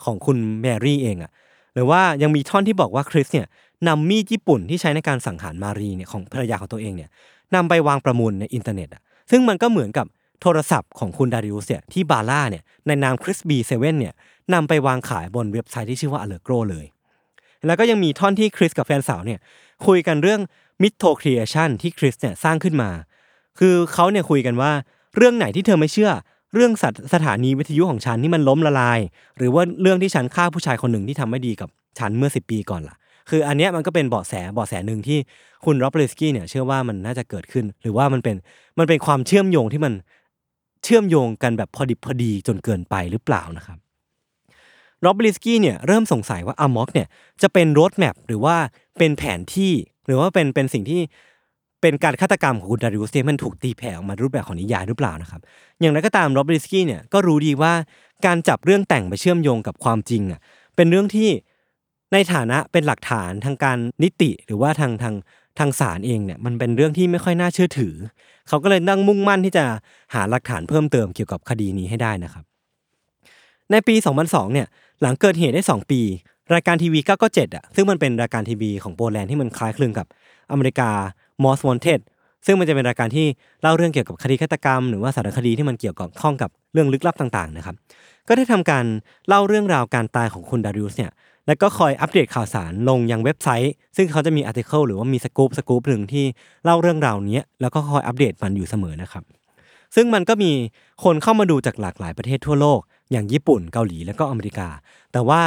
[0.06, 1.32] ของคุณแมรี่เองอะ
[1.74, 3.48] หรือว่ายังมีท่อนที่บอกว่าคริสเนี่ย
[3.88, 7.10] นำมีดญี่ปุ่นที่ใช้ในการสังหารแมรี่เนี่ยของภรรยาของตัวเองเนี่ย
[7.56, 10.06] นำไปวางประมูลในอินเทอร์เน็ตอะซึ่งมันก็เหมือนกับ
[10.42, 14.14] โทรศัพท์ของคุณดาริอุสเนี่ยที่บาร่าเนี่ยในนามคริสบีเซเว่นเนี่ย
[14.54, 16.86] นำไปวางขายบนเว็บไซต์ที่ชื่อว่าอเลโกรเลย
[17.66, 19.40] แล้วก็ยังมีท่อนที่คริสกับแฟนสาวเนี่ย
[19.88, 20.42] คุยกันเรื่อง
[20.82, 22.90] mytho creation ที่คริสเนี่ยสร้างขึ้นมา
[23.60, 24.72] คือเขาเนี่ยคุยกันว่า
[25.16, 26.12] เรื่องไหนที่เธอไม่เชื่อ
[26.54, 29.00] เรื่องสถสถานีวิทยุของฉันที่มันล้มละลาย
[29.38, 32.96] หรือว่าเรื่องที่ฉันฆ่าผู้ชายคนหนึ่งที่ทำไม่ดีกับฉันเมื่อ10ปีก่อนล่ะ
[33.30, 35.20] คืออันเนี้ยมันก็เป็นเบาะแสเบาะแสหนึ่งที่
[35.66, 38.36] คุณโรบเลสกี้เนี่ยเชื่อว่ามันน่าจะเกิดขึ้น หรือว่ามันเป็น
[38.80, 39.94] มันเป็นความเชื่อมโยงที่มัน
[40.84, 43.78] เชื่อมโยงกันแบบพอดิบพอดีจนเกินไปหรือเปล่านะครับ
[45.02, 47.08] โรบลิสกี้เนี่ยเริ่มสงสัยว่าอามอกเนี่ย
[47.42, 48.56] จะเป็นโรดแมพหรือว่า
[48.98, 49.74] เป็นแผนที่
[50.06, 51.02] หรือว่าเป็นเป็นสิ่งที่
[51.82, 55.42] เป็นการฆาตกรรมของคุณดาริอุสเนี่ยมันถูกตีแผ่ออกมารูปแบบของนิยายหรือเปล่านะครับ
[55.80, 57.74] อย่างไรก็ตามโรบลิสกี้เนี่ยก็รู้ดีว่า
[58.26, 60.40] การจับเรื่องแต่งไปเชื่อมโยงกับความจริงอะ
[60.76, 61.30] เป็นเรื่องที่
[62.14, 65.16] ในฐานะเป็นหลักฐานทางการนิติหรือว่าทางทาง
[65.60, 67.96] ทางศาลเองเนี่ยมันเป็นเรื่องที่ไม่ค่อยน่าเชื่อถือ
[68.48, 69.66] เขาก็เลยนั่งมุ่งมั่นที่จะ
[70.14, 72.44] หาหลักฐานเพิ่มเติมเกี่ยวกับคดีนี้ให้ได้นะครับ
[73.72, 73.96] ในปี
[74.26, 74.68] 2002 เนี่ย
[75.02, 76.02] หลังเกิดเหตุได้ 2 ปี
[76.54, 80.08] รายการทีวี997อะซึ่งมันเป็นรายการทีวีของโปแลนด์ที่มันคล้ายคลึงกับ
[80.52, 80.90] อเมริกา
[81.44, 82.00] Most Wanted
[82.46, 83.26] ซึ่งมันจะเป็นรายการที่
[83.62, 87.76] เล่าเรื่องเกี่ยวกับคดีฆาตกรรม หรือว่าสารคดีที่มันเกี่ยวกับข้องกับเรื่องลึกลับต่างๆนะครับ
[88.28, 88.86] ก็ได้ทำการ
[89.28, 91.12] เล่าเรื่องราวการตายของคุณดาริอุสเนี่ย
[91.50, 96.26] แล้วก็คอยอัปเดตข่าวสารลงยังเว็บไซต์ ซึ่งเขาจะมีอาร์ติเคิลหรือว่ามีสกู๊ปสกู๊ปหนึ่งที่
[96.64, 99.24] เล่าเรื่องราวนี้แล้วก็คอยอัปเดตมันอยู่เสมอนะครับ
[99.96, 100.52] ซึ่งมันก็มี
[101.04, 102.80] คนเข้ามาดูจากหลากหลายประเทศทั่วโลก
[103.12, 104.68] อย่างญี่ปุ่นเกาหลีแล้วก็อเมริกา
[105.14, 105.42] แต่ว่า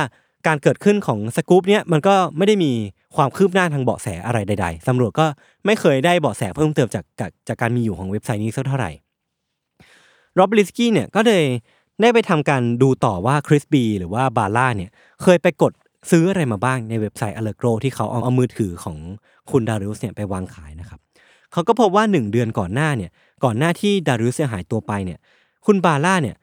[0.47, 2.73] การเกิดขึ้นของสกู๊ปเนี้ยมันก็ไม่ได้มี
[3.17, 5.27] ความคืบหน้าทางเบาะแสอะไรใดๆตำรวจก็
[5.67, 8.91] ไม่เคยได้เบาะแสเพิ่มเติมจากจากจากการมีอยู่ของเว็บไซต์นี้สักเท่าไหร่
[10.35, 11.45] โรบลิสกี้เนี่ยก็เลย
[12.01, 14.91] ได้ไปทำการดูต่อว่าคริสบีหรือว่าบาร่าเนี่ย
[15.23, 15.73] เคยไปกด
[16.11, 18.97] ซื้ออะไรมาบ้างในเว็บไซต์อเลโกรที่เขาเอาเอามือถือของ
[19.51, 21.01] คุณดาริอุสเนี่ยไปวางขายนะครับ
[21.53, 23.11] เขาก็พบว่าหนึ่งเดือนก่อนหน้าเนี่ย
[23.45, 25.19] ก่อนหน้าที่ดาริอุสจะหายตัวไปเนี่ย
[25.67, 26.37] คุณบาร่าเนี่ย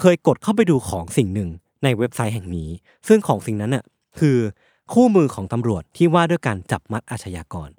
[0.00, 1.48] เคยกดเข้าไปดูของสิ่งหนึ่ง
[1.84, 2.68] ในเว็บไซต์แห่งนี้
[3.08, 3.84] ซึ่งของสิ่งนั้นน่ะ
[4.18, 4.36] คือ
[4.92, 7.70] คู่มือของตำรวจที่ว่าด้วยการจับมัดอาชญากร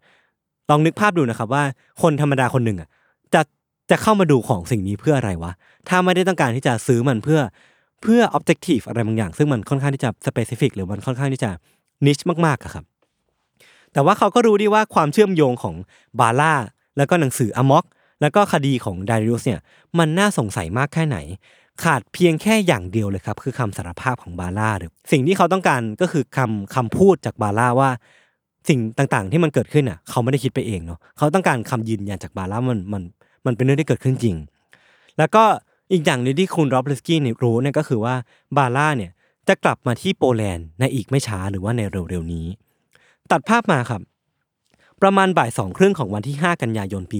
[0.69, 1.63] ลองนึกภาพดูนะครับว่า
[2.01, 2.89] คนธรรมดาคนหนึ่งอะ
[3.33, 3.41] จะ
[3.89, 5.51] จะเข้ามาดูของสิ่งนี้เพื่ออะไรวะ
[5.87, 7.39] ถ้าไม่ได้ต้องการที่จะซื้อมันเพื่อ
[8.01, 11.51] เพื่อ objective อะไรบางอย่าง ซึ่งมันค่อนข้างที่จะ specific หรือมันค่อนข้างที่จะ
[12.05, 12.85] niche มากๆอะครับ
[13.93, 15.75] แต่ว่าเขาก็รู้ดีว่าความเชื่อมโยงของ
[16.19, 16.53] บาร่า
[16.97, 17.85] แล้วก็หนังสืออมอก
[18.21, 19.61] แล้วก็คดีของไดริอุสเนี่ย
[19.99, 21.17] มันน่าสงสัยมากแค่ไหน
[21.83, 27.89] ขาดเพียงแค่อย่างเดียวเลยครับ คือคำสารภาพของบาร่าหรือสิ่งที่เขาต้องการก็คือคำคำพูดจากบาร่าว่า
[28.69, 33.03] สิ่งต่างๆ ที่มันเกิดขึ้นอะเขาไม่ได้คิดไปเองเนาะเขาต้องการคำยืนยันจากบาร่ามันมัน
[33.45, 34.35] มันเป็นเรื่องที่เกิดขึ้นจริง
[35.17, 35.43] แล้วก็
[35.91, 38.15] อีกอย่างหนึงที่คุณโรบลิสกี้เนี่ยรู้เนี่ยก็คือว่า
[38.57, 39.11] บาร่าเนี่ย
[39.47, 42.47] จะกลับมาที่โปแลนด์ในอีกไม่ช้าหรือว่าในเร็วๆนี้
[43.31, 44.01] ตัดภาพมาครับ
[45.01, 47.19] ประมาณบ่ายสองครึ่งของวันที่ 5 กันยายนปี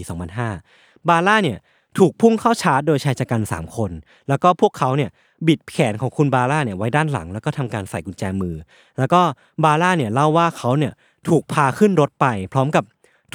[0.54, 1.58] 2005 บาร่าเนี่ย
[1.98, 3.92] ถูกพุ่งเข้าชาร์จโดยชายชะกัน 3 คน
[4.30, 5.10] แล้วก็พวกเขาเนี่ย
[5.48, 8.56] บิดแขนของคุณบาร่าเนี่ยไว้ด้านหลัง แล้วก็ทำการใส่กุญแจมือ
[8.98, 9.22] แล้วก็
[9.64, 10.94] บาร่าเนี่ยเล่าว่าเขาเนี่ย
[11.30, 12.84] ถูกพาขึ้นรถไป พร้อมกับ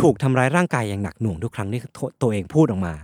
[0.01, 1.81] ถูกทำร้ายร่างกายอย่างหนักหน่วงทุกครั้งที่
[2.23, 2.95] ตัวเองพูดออกมา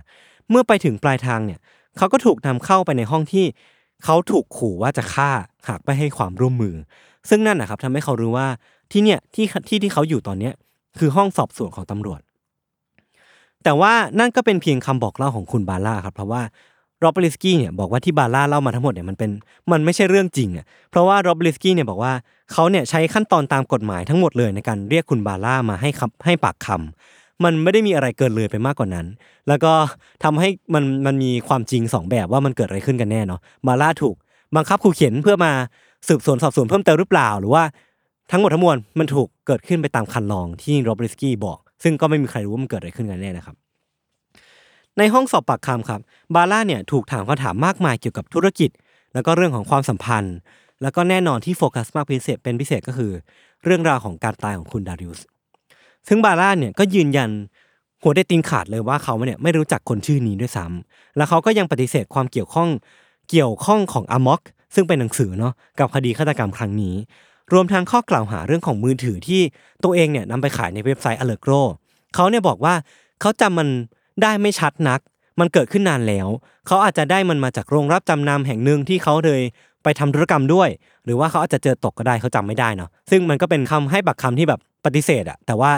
[0.49, 1.59] เมื่อไปถึงปลายทางเนี่ย
[1.97, 3.45] เขาก็ถูกนำเข้าไปในห้องที่
[4.03, 5.31] เขาถูกขู่ว่าจะฆ่า
[5.67, 6.75] หากไม่ให้ความร่วมมือ
[7.29, 8.47] ซึ่งนั่นนะครับทำให้เขารู้ว่า
[8.91, 10.53] ที่เนี่ยที่ที่ที่เขาอยู่ตอนเนี้ย
[10.99, 12.21] คือห้องสอบสวนของตำรวจ
[13.63, 16.41] แต่ว่านั่นก็เป็นเพียงคำบอกเล่าของคุณบาร่าครับเพราะว่า
[16.99, 19.31] โรบลิสกี้เนี่ยบอกว่าที่บาร่าเล่ามาทั้งหมดเนี่ยมันเป็น
[19.71, 22.13] มันไม่ใช่เรื่องจริงอะเพราะว่าโรบลิสกี้เนี่ยบอกว่า
[22.51, 29.05] เขาเนี่ยใช้ขั้นตอนตามกฎหมายทั้งหมดเลยในการเรียกคุณบาร่ามาให้คำให้ปากคำ มันไม่ได้มีอะไรเกินเลยไปมากกว่านั้น
[29.47, 29.73] แล้วก็
[30.23, 34.15] ทำให้มันมันมีความจริงสองแบบว่ามันเกิดอะไรขึ้นกันแน่เนาะบาร่าถูก
[34.55, 35.51] บังคับขู่เข็นเพื่อมา
[36.07, 37.63] สืบสวนสอบสวนเพิ่มเติมหรือเปล่า หรือว่า
[38.31, 43.55] ทั้งหมดทั้งมวลมันถูกเกิดขึ้นไปตามคันลองที่โรบลิสกี้บอก ซึ่งก็ไม่มีใครรู้ว่ามันเกิดอะไรขึ้นกันแน่นะครับ
[44.97, 46.01] ในห้องสอบปากคำครับ
[46.35, 48.69] บาร่าเนี่ยถูกถามคำถามมากมายเกี่ยวกับธุรกิจ
[49.13, 50.35] แล้วก็เรื่องของความสัมพันธ์
[50.81, 53.11] แล้วก็แน่นอนที่โฟกัสมากพิเศษเป็นพิเศษก็คือ
[53.63, 55.21] เรื่องราวของการตายของคุณดาริอุส
[56.07, 57.29] ซึ่งบาร่าเนี่ยก็ยืนยัน
[58.01, 62.69] หัวได้ตีนขาดเลยว่าเขาเนี่ยไม่รู้จักคนชื่อนี้ด้วยซ้ำแล้วเขาก็ยังปฏิเสธความเกี่ยวข้อง
[63.29, 64.41] เกี่ยวข้องของอามอก
[64.75, 66.95] ซึ่งเป็นหนังสือเนาะกับคดีฆาตกรรมครั้งนี้
[67.53, 69.41] รวมทั้งข้อกล่าวหาเรื่องของมือถือที่
[69.83, 71.61] ตัวเองเนี่ยนำไปขายในเว็บไซต์ Allegro
[72.15, 72.73] เขาเนี่ยบอกว่า
[73.21, 73.69] เขาจำมัน
[74.21, 74.99] ได้ไม่ชัดนัก
[75.39, 76.27] มันเกิดขึ้นนานแล้ว
[76.67, 79.41] เขาอาจจะได้มันมาจากโรงรับจำนำแห่งหนึ่งที่เขาเลย
[79.83, 80.69] ไปทำธุรกรรมด้วย
[81.05, 85.71] หรือว่าเขาอาจจะเจอตกก็ได้เขาจำไม่ได้เนาะซึ่งมันก็เป็นคำให้บักคำที่แบบ ปฏิเสธอะแต่ว่า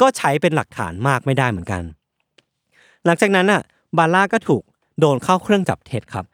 [0.00, 1.82] ก็ใช้เป็นหลักฐานมากไม่ได้เหมือนกัน
[3.04, 3.62] หลังจากนั้นอะ
[3.98, 4.62] บาร่าก็ถูก
[5.00, 6.24] โดนเข้าเครื่องจับเท็จครับ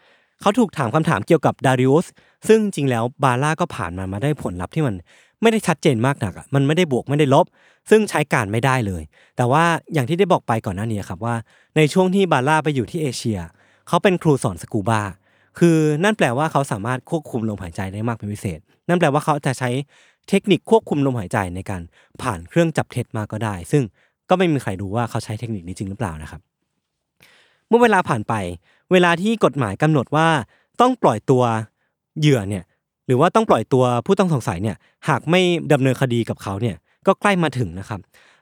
[0.41, 2.07] เขาถูกถามคำถามเกี่ยวกับดาริอุส
[2.49, 4.95] ซึ่งจริงแล้วบาร่าก็ผ่านมันมาได้ผลลัพธ์ที่มัน
[5.43, 7.47] ไม่ได้ชัดเจนมากนักอะมันไม่ได้บวกไม่ได้ลบ
[7.91, 9.03] ซึ่งใช้การไม่ได้เลย
[9.37, 11.35] แต่ว่าอย่างที่ได้บอกไปก่อนหน้านี้ครับว่า
[11.77, 13.39] ในช่วงที่บาร่าไปอยู่ที่เอเชีย
[13.89, 15.03] เขาเป็นครูสอนสกูบา
[15.59, 19.71] คือนั่นแปลว่าเขาสามารถควบคุมลมหายใจได้มากเป็นพิเศษ นั่นแปลว่าเขาจะใช้
[20.29, 21.83] เทคนิคควบคุมลมหายใจในการ
[22.23, 23.83] ผ่านเครื่องจับเท็จมาก็ได้ ซึ่ง
[24.29, 26.41] ก็ไม่มีใครรู้ว่าเขาใช้เทคนิคนี้จริงหรือเปล่านะครับ
[27.69, 28.35] เมื่อเวลาผ่านไป
[28.93, 30.29] เวลาที่กฎหมายกำหนดว่า
[30.81, 31.43] ต้องปล่อยตัว
[32.19, 32.65] เหยื่อเนี่ย
[33.07, 34.77] หรือว่าต้องปล่อยตัวผู้ต้องสงสัยเนี่ย
[35.09, 35.41] หากไม่
[35.73, 38.01] ดำเนินคดีกับเขาเนี่ยก็ใกล้มาถึงนะครับ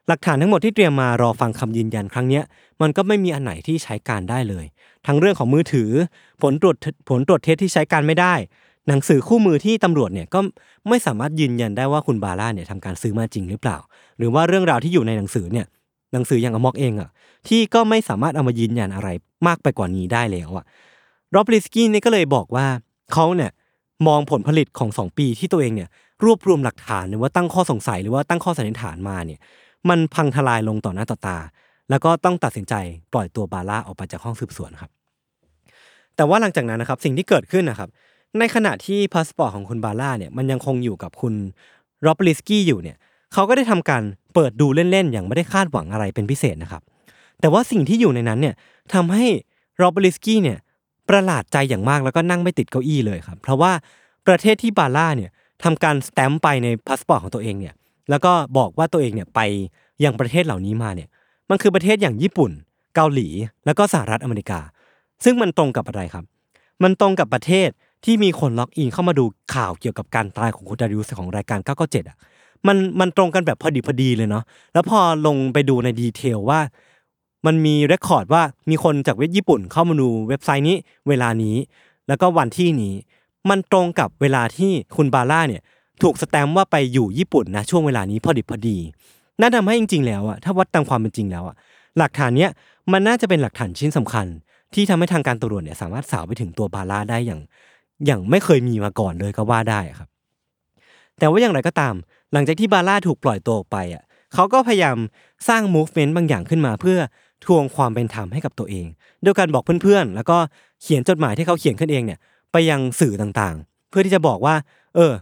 [0.09, 2.43] หลักฐานทั้งหมดที่เตรียมมารอฟังคำยืนยันครั้งนี้
[2.81, 4.64] มันก็ไม่มีอันไหนที่ใช้การได้เลย
[5.07, 5.91] ทั้งเรื่องของมือถือ
[6.43, 6.77] ผลตรวจ
[7.09, 8.35] ผลตรวจเท็จที่ใช้การไม่ได้
[8.88, 10.40] หนังสือคู่มือที่ตำรวจเนี่ยก็
[10.88, 13.77] ไม่สามารถยืนยันได้ว่าคุณบาร่าเนี่ยทำการซื้อมาจริงหรือเปล่า
[14.18, 15.66] หรือว่าเรื่องราวที่อยู่ในหนังสือเนี่ย
[16.12, 17.09] หนังสืออย่างอมอกเองอะ
[17.48, 19.09] ที่ก็ไม่สามารถเอามายืนยันอะไร
[19.46, 20.64] มากไปกว่านี้ได้แล้วอะ
[21.33, 22.66] โรบลิสกี้เนี่ยก็เลยบอกว่า
[23.12, 23.51] เขาเนี่ย
[24.07, 25.88] มองผลผลิตของสองปีที่ตัวเองเนี่ย
[26.24, 29.40] รวบรวมหลักฐานหรือว่าตั้งข้อสงสัยหรือว่าตั้งข้อสันนิษฐานมาเนี่ย
[29.88, 31.38] มันพังทลายลงต่อหน้าต่อตา
[31.90, 32.74] แล้วก็ต้องตัดสินใจ
[33.12, 34.90] ปล่อยตัวบาร่าออกไปจากห้องสืบสวนครับ
[36.16, 37.88] แต่ว่าหลังจากนั้นนะครับสิ่งที่เกิดขึ้นนะครับ
[38.38, 41.35] ในขณะที่พาสปอร์ตของคุณบาร่าเนี่ยมันยังคงอยู่กับคุณ
[42.03, 42.97] โรบลิสกี้อยู่เนี่ย
[43.33, 44.03] เขาก็ได้ทำการ
[44.35, 46.83] เปิดดูเล่นๆ อย่างไม่ได้คาดหวังอะไรเป็นพิเศษนะครับ
[47.41, 48.55] แต่ว่าสิ่งที่อยู่ในนั้นเนี่ย
[48.95, 49.27] ทำให้
[49.79, 50.59] โรบลิสกี้เนี่ย
[51.09, 53.73] ประหลาดใจอย่างมากแล้วก็นั่งไม่ติดเก้าอี้เลยครับ เพราะว่า
[54.27, 55.31] ประเทศที่บาร่าเนี่ย
[55.64, 57.75] ทำการสแตมป์ไปในพาสปอร์ตของตัวเองเนี่ย
[58.11, 59.41] แล้วก็บอกว่าตัวเองเนี่ยไป
[60.05, 61.09] ยังประเทศเหล่านี้มาเนี่ย
[61.51, 62.51] มันคือประเทศอย่างญี่ปุ่น
[62.95, 63.29] เกาหลี
[63.67, 64.61] แล้วก็สหรัฐอเมริกา
[65.25, 66.25] ซึ่งมันตรงกับอะไรครับ
[66.83, 67.69] มันตรงกับประเทศ
[68.05, 72.17] ที่มีคน login เข้ามาดูข่าวเกี่ยวกับการตายของคุณดาริอุสของรายการ 997อะ
[72.67, 76.61] มันมันตรงกันแบบพอดีพอดีเลยเนาะแล้วพอลงไปดูใน detail ว่า
[77.47, 80.77] มันมี record ว่ามีคนจากเว็บญี่ปุ่นเข้ามาดูเว็บไซต์นี้
[81.09, 81.57] เวลานี้
[82.09, 82.95] แล้วก็วันที่นี้
[83.51, 85.63] มันตรงกับเวลาที่คุณบาร่าเนี่ย
[86.03, 88.79] ถูกสแตมป์ว่าไปอยู่ญี่ปุ่นนะช่วงเวลานี้พอดีพอดี
[89.41, 91.57] นั่นทำให้จริง ๆ แล้วอะถ้าวัดตามความเป็นจริงแล้วอะ
[91.99, 92.51] หลักฐานเนี้ย
[92.93, 94.27] มันน่าจะเป็นหลักฐานชิ้นสำคัญ
[94.75, 97.41] ที่ทำให้ทางการตำรวจเนี่ยสามารถสาวไปถึงตัวบาร่าได้อย่าง
[98.07, 100.09] อย่างไม่เคยมีมาก่อนเลยก็ว่าได้ครับ
[101.19, 101.95] แต่ว่าอย่างไรก็ตาม
[102.33, 104.03] หลังจากที่บาร่าถูกปล่อยตัวออกไปอะ
[104.35, 104.97] เขาก็พยายาม
[105.49, 106.99] สร้าง movement บางอย่างขึ้นมา เพื่อ
[107.45, 108.87] ทวงความเป็นธรรมให้กับตัวเอง
[109.23, 110.39] โดยการบอกเพื่อนๆ แล้วก็
[110.83, 112.19] เขียนจดหมายที่เขาเขียนขึ้นเองเนี่ย
[112.53, 114.55] ไปยังสื่อต่างๆ เพื่อที่จะบอกว่า
[114.97, 115.13] เออ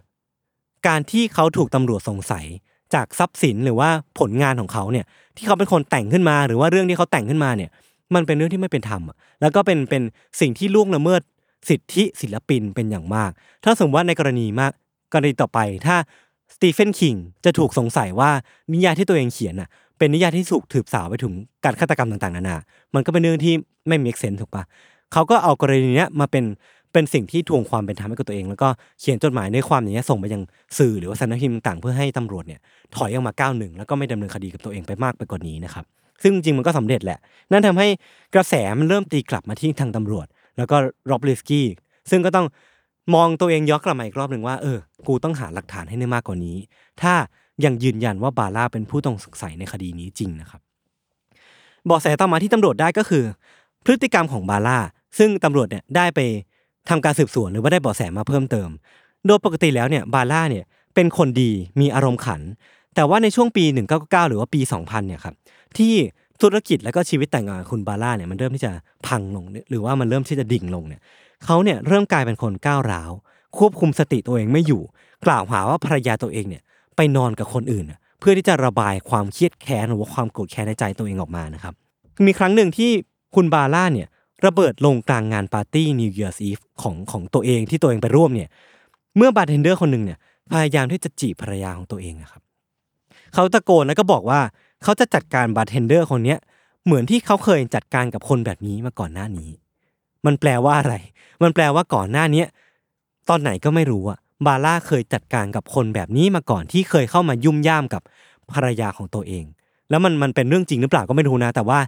[0.88, 2.46] การที่เขาถูกตำรวจสงสัย
[2.94, 5.04] จากทรัพย์สินหรือว่าผลงานของเขาเนี่ย
[5.36, 7.70] ที่เขาเป็นคนแต่งขึ้นมา หรือว่าเรื่องที่เขาแต่งขึ้นมาเนี่ย
[8.14, 9.02] มันเป็นเรื่องที่ไม่เป็นธรรม
[9.40, 10.02] แล้วก็เป็นเป็น
[10.40, 11.20] สิ่งที่ล่วงละเมิด
[11.68, 13.30] สิทธิศิลปินเป็นอย่างมาก
[13.64, 14.72] ถ้าสมมติว่าในกรณีมาก
[15.12, 15.96] กรณีต่อไปถ้า
[16.54, 18.30] สตีเฟนคิงจะถูกสงสัยว่า
[18.72, 21.32] นิยายที่ตัวเองเขียนน่ะเป็นนิยายที่ถูกถืบสาวไปถึง
[21.64, 22.56] การฆาตกรรมต่างๆนานา
[22.94, 23.54] มันก็เป็นเรื่องที่
[23.88, 24.64] ไม่มีเซนถูกปะ
[25.12, 26.44] เขาก็เอากรณีเนี้ยมาเป็น
[26.92, 28.68] เป็นสิ่งที่ทวงความเป็นธรรมให้กับตัวเอง แล้วก็
[29.00, 30.42] เขียนจดหมายในความอย่างเงี้ยส่งไปยัง
[30.78, 32.60] สื่อหรือว่าสำนักพิมพ์ต่างๆเพื่อให้ตำรวจเนี่ย
[32.96, 35.84] ถอยออกมาก้าวหนึ่งแล้วก็ไม่ดำเนินคดีกับตัวเองไปมากไปกว่านี้นะครับ
[36.22, 37.18] ซึ่งจริงมันก็สำเร็จแหละ
[37.50, 37.88] นั่นทำให้
[38.34, 40.26] กระแสมันเริ่มตีกลับมาที่ทางตำรวจ
[40.56, 41.66] แล้วก็โรบลิสกี้
[42.10, 42.46] ซึ่งก็ต้อง
[43.14, 46.56] มองตัวเองย้อนกลับมาอีกรอบหนึ่งว่าเออ กูต้องหาหลักฐานให้ได้มากกว่านี้
[47.02, 47.14] ถ้า
[47.64, 50.60] ยังยืนยันว่าบาร่าเป็นผู้ต้องสงสัยในคดีนี้จริงนะครับ
[51.86, 53.24] เบาะแสต่อมาที่ตำรวจได้ก็คือ
[53.84, 54.78] พฤติกรรมของบาร่า
[55.18, 56.20] ซึ่งตำรวจเนี่ยได้ไป
[56.88, 58.68] ทำการสืบสวนหรือว่าได้เบาะแสมาเพิ่มเติม
[59.26, 60.64] โดยปกติแล้วเนี่ยบาร่าเนี่ย
[60.94, 62.40] เป็นคนดีมีอารมณ์ขัน
[62.94, 63.64] แต่ว่าในช่วงปี
[63.96, 65.34] 1999 หรือว่าปี 2000 เนี่ยครับ
[65.78, 65.94] ที่
[66.42, 68.72] ธุรกิจแล้วก็ชีวิตแต่งงานคุณบาร่าเนี่ยมันเริ่มที่จะ
[69.06, 71.00] พังลงหรือว่ามันเริ่มที่จะดิ่งลงเนี่ย
[71.44, 73.10] เขาเนี่ยเริ่มกลายเป็นคนก้าวร้าว
[73.58, 74.82] ควบคุมสติตัวเองไม่อยู่
[75.26, 76.62] กล่าวหาว่าภรรยาตัวเองเนี่ย
[76.96, 77.84] ไปนอนกับคนอื่น
[78.20, 81.74] เพื่อที่จะระบายความเครียดแค้นหรือว่าความโกรธแค้นในใจตัวเองออกมานะครับ
[82.26, 82.90] มีครั้งหนึ่งที่
[83.34, 84.08] คุณบาร่าเนี่ย
[84.46, 88.48] ระเบิดลงกลางงานปาร์ตี้ New Year's Eve ของของตัวเองที่ตัวเองไปร่วมเนี่ย
[89.16, 90.18] เมื่อบาร์เทนเดอร์คนหนึ่งเนี่ย
[90.52, 92.42] พยายามที่จะจีบภรรยาของตัวเองนะครับ
[93.34, 94.40] เขาตะโกนแล้วก็บอกว่า
[94.82, 96.38] เขาจะจัดการบาร์เทนเดอร์คนเนี้ย
[96.84, 99.50] เหมือนที่เขาเคยจัดการกับคนแบบนี้มาก่อนหน้านี้
[100.26, 100.94] มันแปลว่าอะไร
[101.42, 102.46] มันแปลว่าก่อนหน้าเนี้ย
[103.28, 108.02] ตอนไหนก็ไม่รู้อะบาร่าเคยจัดการกับคนแบบนี้มาก่อนที่เคยเข้ามายุ่มย่ามกับ
[108.52, 109.44] ภรรยาของตัวเอง
[109.90, 111.78] แล้วมันมันเป็นเรื่องจริงหรือเปล่าก็ไม่รู้นะ แต่ว่า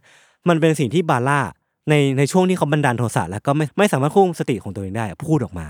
[0.49, 1.41] มันเป็นสิ่งที่บาร่า
[1.89, 5.67] ในในช่วงที่เขาบันดาลโทสะแล้วก็ไม่ไม่สามารถควบคุมสติของตัวเองได้พูดออกมา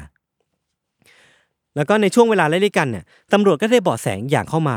[1.77, 4.77] แล้วก็ในช่วงเวลาไล่ๆกันเนี่ยตำรวจก็ได้เบาะแสอย่างเข้ามา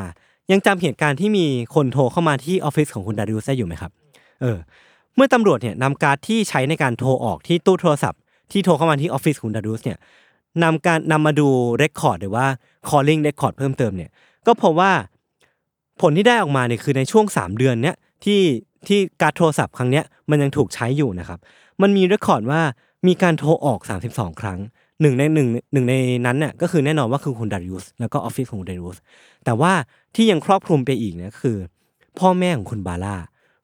[0.51, 3.91] ยังจำเหตุการณ์ที่มีคนโทรเข้ามาที่ออฟฟิศของคุณดาริอุสได้อยู่ไหมครับ
[4.41, 4.57] เออ
[5.15, 8.19] เมื่อตำรวจเนี่ยนำการ์ดที่ใช้ในการโทรออกที่ตู้โทรศัพท์
[8.51, 9.97] ที่โทรเข้ามาที่ออฟฟิศคุณดาริอุสเนี่ย
[10.63, 12.45] นำการนำมาดู record หรือว่า
[12.89, 14.09] calling record เพิ่มเติมเนี่ย
[14.47, 14.91] ก็พบว่า
[16.01, 18.41] ผลที่ได้ออกมาเนี่ยคือในช่วง 3 เดือนเนี้ยที่
[18.87, 21.39] ที่การโทรศัพท์ครั้งเนี้ยมันยังถูกใช้อยู่นะครับ
[21.81, 22.61] มันมี record ว่า
[23.07, 23.79] มีการโทรออก
[24.11, 24.59] 32 ครั้ง
[25.01, 28.97] หนึ่งในหนึ่งหนึ่งในนั้นเนี่ยก็คือแน่นอนว่าคือคุณดาริอุสแล้วก็ออฟฟิศของคุณดาริอุส
[29.45, 29.73] แต่ว่า
[30.15, 31.57] ที่ยังครอบคลุมไปอีกนี่ยคือ
[32.19, 33.15] พ่อแม่ของคุณบาร่า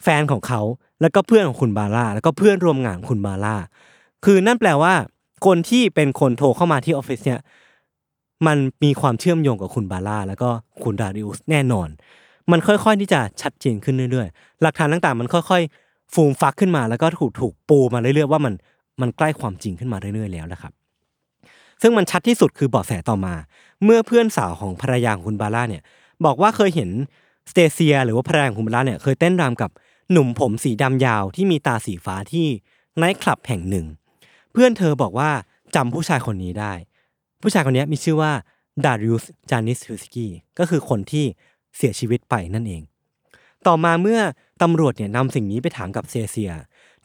[0.03, 0.61] แฟนของเขา
[1.01, 3.55] แล้วก็เพื่อนของคุณบาร่าแล้วก็เพื่อนร่วมงานของคุณบาร่า
[4.25, 4.93] คือนั่นแปลว่า
[5.45, 7.39] คนที่เป็นคนโทรเข้ามาที่ออฟฟิศเนี่ย
[8.47, 10.49] มันมีความเชื่อมโยงกับคุณบาร่าแล้วก็
[10.83, 11.89] คุณดาริอุสแน่นอน
[12.51, 18.53] มันค่อยๆที่จะชัดเจนขึ้นเรื่อยๆ หลักฐานต่างๆ มันค่อยๆ ฟูมฟักขึ้นมาแล้วก็ถูกถูกปูมาเรื่อยๆว่ามัน
[19.01, 20.71] มันใกล้ความจริงขึ้นมาเรื่อยๆแล้วนะครับ
[21.81, 23.35] ซึ่งมันชัดที่สุดคือเบาะแสต่อมา
[23.83, 25.83] เมื่อเพื่อนสาวของภรรยาของคุณบาร่าเนี่ย
[26.25, 26.89] บอกว่าเคยเห็น
[27.51, 29.71] สเตเซีย หรือว่าภรรยาของคุณบาร่าเนี่ยเคยเต้นรำกับ
[30.11, 32.47] หนุ่มผมสีดำยาวที่มีตาสีฟ้าที่
[32.97, 33.85] ไนท์คลับแห่งหนึ่ง
[34.51, 35.29] เพื่อนเธอบอกว่า
[35.75, 36.73] จำผู้ชายคนนี้ได้
[37.41, 38.31] ผู้ชายคนนี้มีชื่อว่า
[38.85, 41.25] ดาริอุสจานิสฮิสกี้ก็คือคนที่
[41.77, 42.81] เสียชีวิตไปนั่นเอง
[43.67, 44.19] ต่อมาเมื่อ
[44.61, 46.51] ตำรวจเนี่ยนำสิ่งนี้ไปถามกับเซเซีย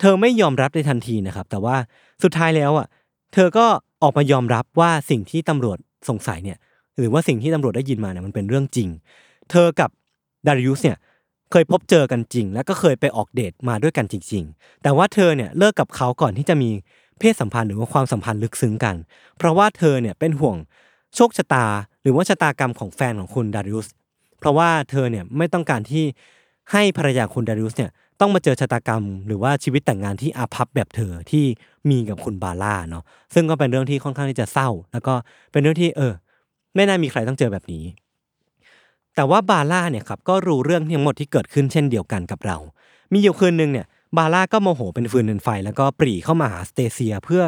[0.01, 1.77] เธอไม่ยอมรับในทันทีนะครับ แต่ว่า
[2.23, 2.87] สุดท้ายแล้วอะ
[3.35, 3.67] เธอก็
[4.03, 6.59] ออกมายอมรับว่าสิ่งที่ตำรวจสงสัยเนี่ย
[6.99, 8.89] หรือว่าสิ่งที่ตำรวจได้ยินมาเนี่ยมันเป็นเรื่องจริง
[9.51, 9.91] เธอกับ
[10.47, 10.99] ดาริอุสเนี่ย
[11.51, 16.71] เคยพบเจอกันจริง แล้วก็เคยไปออกเดทมาด้วยกันจริง ๆ แต่ว่าเธอเนี่ยเลิกกับเขาก่อนที่จะมี
[17.19, 18.97] เพศสัมพันธ์หรือว่าความสัมพันธ์ลึกซึ้งกัน
[19.39, 20.57] เพราะว่าเธอเนี่ยเป็นห่วง
[21.15, 21.67] โชคชะตา
[22.03, 23.89] หรือว่าชะตากรรมของแฟนของคุณดาริอุส
[24.39, 26.05] เพราะว่าเธอเนี่ยไม่ต้องการที่
[26.73, 27.91] ให้ภรรยาคุณดาริอุสเนี่ย
[28.23, 31.45] ต้องมาเจอชะตากรรม หรือว่าชีวิตแต่งงานที่อาภัพแบบเธอที่
[31.91, 33.05] มีกับคุณบาร่าเนาะ
[33.35, 35.15] ซึ่งก็เป็นเรื่องที่ค่อนข้างที่จะเศร้า แล้วก็
[35.53, 36.13] เป็นเรื่องที่เออ
[36.75, 37.85] ไม่น่ามีใครต้องเจอแบบนี้
[39.15, 42.57] แต่ว่าบาร่าเนี่ยครับก็รู้เรื่องทั้งหมดที่เกิดขึ้นเช่นเดียวกันกับเรา
[43.13, 47.43] มีอยู่คืนหนึ่งเนี่ยบาร่าก็โมโหเป็นฟืนเป็นไฟ แล้วก็ปรีเข้ามาหาสเตเซีย เพื่อ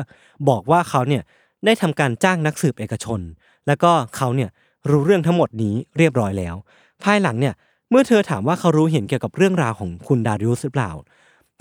[0.49, 1.23] บอกว่าเขาเนี่ย
[1.65, 3.21] ได้ทำการจ้างนักสืบเอกชน
[3.67, 4.51] แล้วก็เขาเนี่ย
[4.91, 6.55] รู้เรื่องทั้งหมดนี้เรียบร้อยแล้ว
[7.03, 7.55] ภายหลังเนี่ย
[7.91, 10.93] เมื่อเธอถามว่าเขารู้เห็นเกี่ยวกับเรื่องราวของคุณดาริอุสหรือเปล่า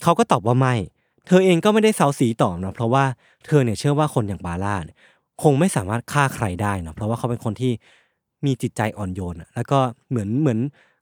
[0.04, 0.76] เขาก็ตอบว่าไม่
[1.28, 3.04] เธอเองก็ไม่ได้เซาซีต่อนะเพราะว่า
[3.46, 4.98] เธอเนี่ยเชื่อว่าคนอย่างบาร่าเนี่ย
[5.44, 7.72] คงไม่สามารถฆ่าใครได้นะเพราะว่าเขาเป็นคนที่
[8.46, 10.60] มีจิตใจอ่อนโยนอะแล้วก็เหมือนเหมือน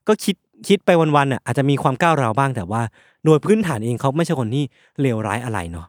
[0.08, 0.36] ก็คิด
[0.68, 2.82] คิดไปวันๆอะอาจจะมีความก้าวร้าวบ้างแต่ว่า
[3.26, 4.64] โดยพื้นฐานเองเขาไม่ใช่คนที่
[5.02, 5.88] เลวร้ายอะไรเนาะ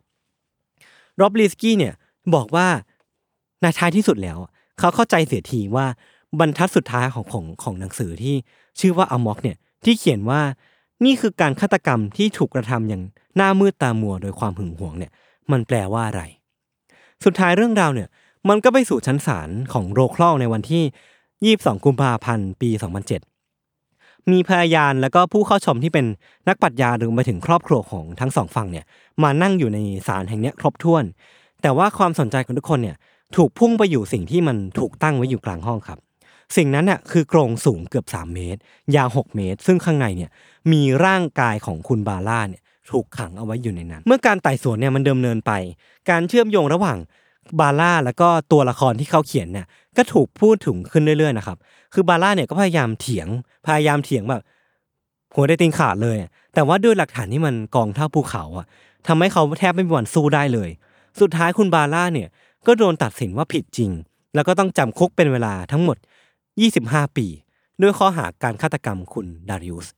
[1.21, 1.95] รอบลีสกี้เนี่ย
[2.35, 2.67] บอกว่า
[3.63, 4.39] ในท้ายที่สุดแล้ว
[4.79, 5.87] เขาเข้าใจเสียทีว่า
[6.41, 8.37] บรรทัดสุดท้ายของของของหนังสือที่
[8.81, 10.41] ชื่อว่าอมอกเนี่ยที่เขียนว่า
[11.05, 13.03] นี่คือการฆาตกรรมที่ถูกกระทำอย่าง
[13.37, 15.13] หน้ามืดตามัวโดยความหึงหวงเนี่ย
[15.51, 16.23] มันแปลว่าอะไร
[17.25, 18.09] สุดท้ายเรื่องราวเนี่ย
[18.49, 26.07] มันก็ไปสู่ชั้นศาลของโรคลอกในวันที่ 22 กุมภาพันธ์ ปี 2007 มีพยานแล้วก็ผู้เข้าชมที่เป็น
[26.49, 28.85] นักปรัชญารวมไปถึงครอบครัวของทั้งสองฝั่งเนี่ย
[29.23, 31.05] มานั่งอยู่ในศาลแห่งนี้ครบถ้วน
[31.63, 32.97] แต่ว่าความสนใจของทุกคนเนี่ย
[33.37, 35.99] ถูกพุ่งไปอยู่สิ่งที่มันถูกตั้งไว้อยู่กลางห้องครับ
[36.57, 38.61] สิ่งนั้นน่ะคือกรงสูงเกือบ 3 เมตร
[38.97, 40.31] ยาว 6 เมตร ซึ่งข้างในเนี่ย
[40.73, 45.53] มีร่างกายของคุณบาร่าเนี่ยถูกขังเอาไว้อยู่ในนั้น เมื่อการไต่สวนเนี่ยมันเดิมเนินไป
[46.11, 46.99] การเชื่อมโยงระหว่าง
[47.61, 51.59] บาร่าแล้วก็ตัวละครที่เขาเขียนเนี่ยก็ถูกพูดถึงขึ้นเรื่อยๆนะครับ
[51.95, 53.29] คือบาร่าเนี่ยก็พยายามเถียง
[53.67, 54.43] พยายามเถียงแบบ
[55.35, 56.17] หัวได้ตีนขาดเลย
[56.55, 58.67] แต่ว่าด้วยหลักฐานที่มันกองเท่าภูเขาอะ
[59.07, 60.71] ทำให้เขาแทบไม่มีวันสู้ได้เลย
[61.21, 62.29] สุดท้ายคุณบาร่าเนี่ย
[62.67, 63.91] ก็โดนตัดสินว่าผิดจริง
[64.35, 65.97] แล้วก็ต้องจำคุกเป็นเวลาทั้งหมด
[66.61, 67.27] 25 ปี
[67.83, 69.89] ด้วยข้อหาการฆาตกรรมคุณดาริอุส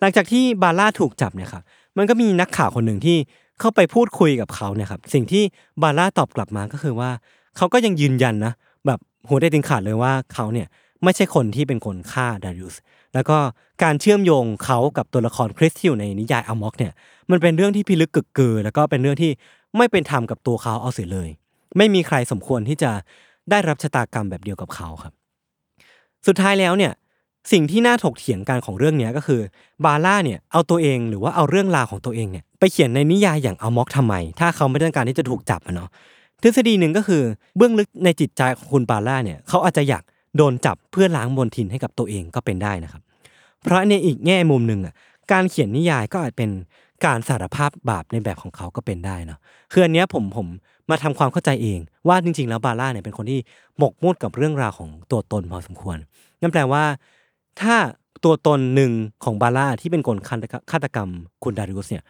[0.00, 1.62] หลังจากที่บาร่าถูกจับเนี่ยครับ
[1.96, 3.16] มันก็มีนักข่าวคนหนึ่งที่
[3.60, 5.42] เข้าไปพูดคุยกับเขาเนี่ยครับสิ่งที่
[5.82, 7.10] บาร่าตอบกลับมาก็คือว่า
[7.56, 8.52] เขาก็ยังยืนยันนะ
[8.86, 8.98] แบบ
[9.28, 10.66] หัวได้ติงขาดเลยว่าเขาเนี่ย
[11.04, 12.76] ไม่ใช่คนที่เป็นคนฆ่าดาริอุส
[13.14, 13.38] แล้วก็
[13.82, 16.92] การเชื่อมโยงเขากับตัวละครคริสที่อยู่ในนิยายอมอกเนี่ย
[17.30, 19.30] มันเป็นเรื่องที่พิลึกกึกกือ แล้วก็เป็นเรื่องที่
[19.76, 21.28] ไม่เป็นธรรมกับตัวเขาเอาเสียเลย
[21.76, 22.90] ไม่มีใครสมควรที่จะ
[23.50, 25.12] ได้รับชะตากรรมแบบเดียวกับเขาครับ
[26.26, 26.92] สุดท้ายแล้วเนี่ย
[27.52, 29.40] สิ่งที่น่าถกเถียงกันของเรื่องนี้ก็คือ
[29.84, 35.88] บาร่าเนี่ยเอาตัวเองหรือว่าเอาเรื่องราวของตัวเองเนี่ยไปเขียนในนิยายอย่างเอามอกทำไม ถ้าเขาไม่ต้องการที่จะถูกจับเนาะ
[36.42, 37.22] ทฤษฎีหนึ่งก็คือ
[37.56, 40.02] เบื้องลึกในจิตใจของคุณบาร่าเนี่ยเขาอาจจะอยาก
[40.36, 43.02] โดนจับเพื่อล้างมลทินให้กับตัวเองก็เป็นได้นะครับ
[43.62, 44.94] เพราะในอีกแง่มุมหนึ่งอะ
[45.32, 46.50] การเขียนนิยายก็อาจเป็น
[47.04, 49.38] การสารภาพบาปในแบบของเขาก็เป็นได้เนาะ
[49.72, 50.46] คืออันเนี้ยผมผม
[50.90, 53.40] มาทำความเข้าใจเอง ว่าจริง ๆ แล้วบาร่าเนี่ยเป็นคนที่
[53.78, 55.98] หมกมุ่นกับเรื่องราวของตัวตนพอสมควร
[56.40, 56.84] นั่นแปลว่า
[57.60, 57.76] ถ้า
[58.24, 58.92] ตัวตนหนึ่ง
[59.24, 60.16] ของบาร่าที่เป็นคน
[60.70, 61.08] ฆาตกรรม
[61.42, 62.04] คุณดาริอุสเนี่ย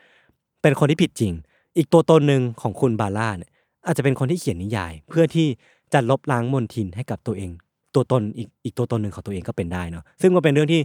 [0.62, 1.32] เป็นคนที่ผิดจริง
[1.76, 3.50] อีกตัวตนหนึ่งของคุณบาร่าเนี่ย
[3.86, 5.46] อาจจะเป็นคนที่เขียนนิยาย เพื่อที่
[5.92, 7.50] จะลบล้างมลทินให้กับตัวเอง
[7.94, 10.80] ตัวตนอีกอีกตัวตนหนึ่งของตัวเองก็เป็นได้เนาะซึ่งก็เป็นเรื่องที่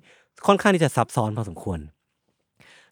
[0.47, 1.79] ค่อนข้างที่จะซับซ้อนพอสมควร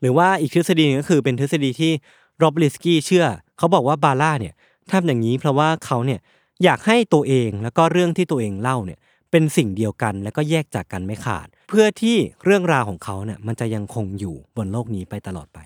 [0.01, 1.91] หรือว่าอีกทฤษฎีหนึงก็คือเป็นทฤษฎีที่
[2.37, 3.25] โรบลิสกี้เชื่อ
[3.57, 4.53] เขาบอกว่าบาร่าเนี่ย
[4.91, 6.19] ทำอย่างนี้เพราะว่าเขาเนี่ย
[6.63, 8.99] อยากให้ตัวเองแล้วก็เรื่องที่ตัวเองเล่าเนี่ย
[9.33, 15.59] เป็นสิ่งเดียวกันแล้วก็แยกจากกันไม่ขาด เพื่อที่เรื่องราวของเขาเนี่ยมันจะยังคงอยู่บนโลกนี้ไปตลอดไป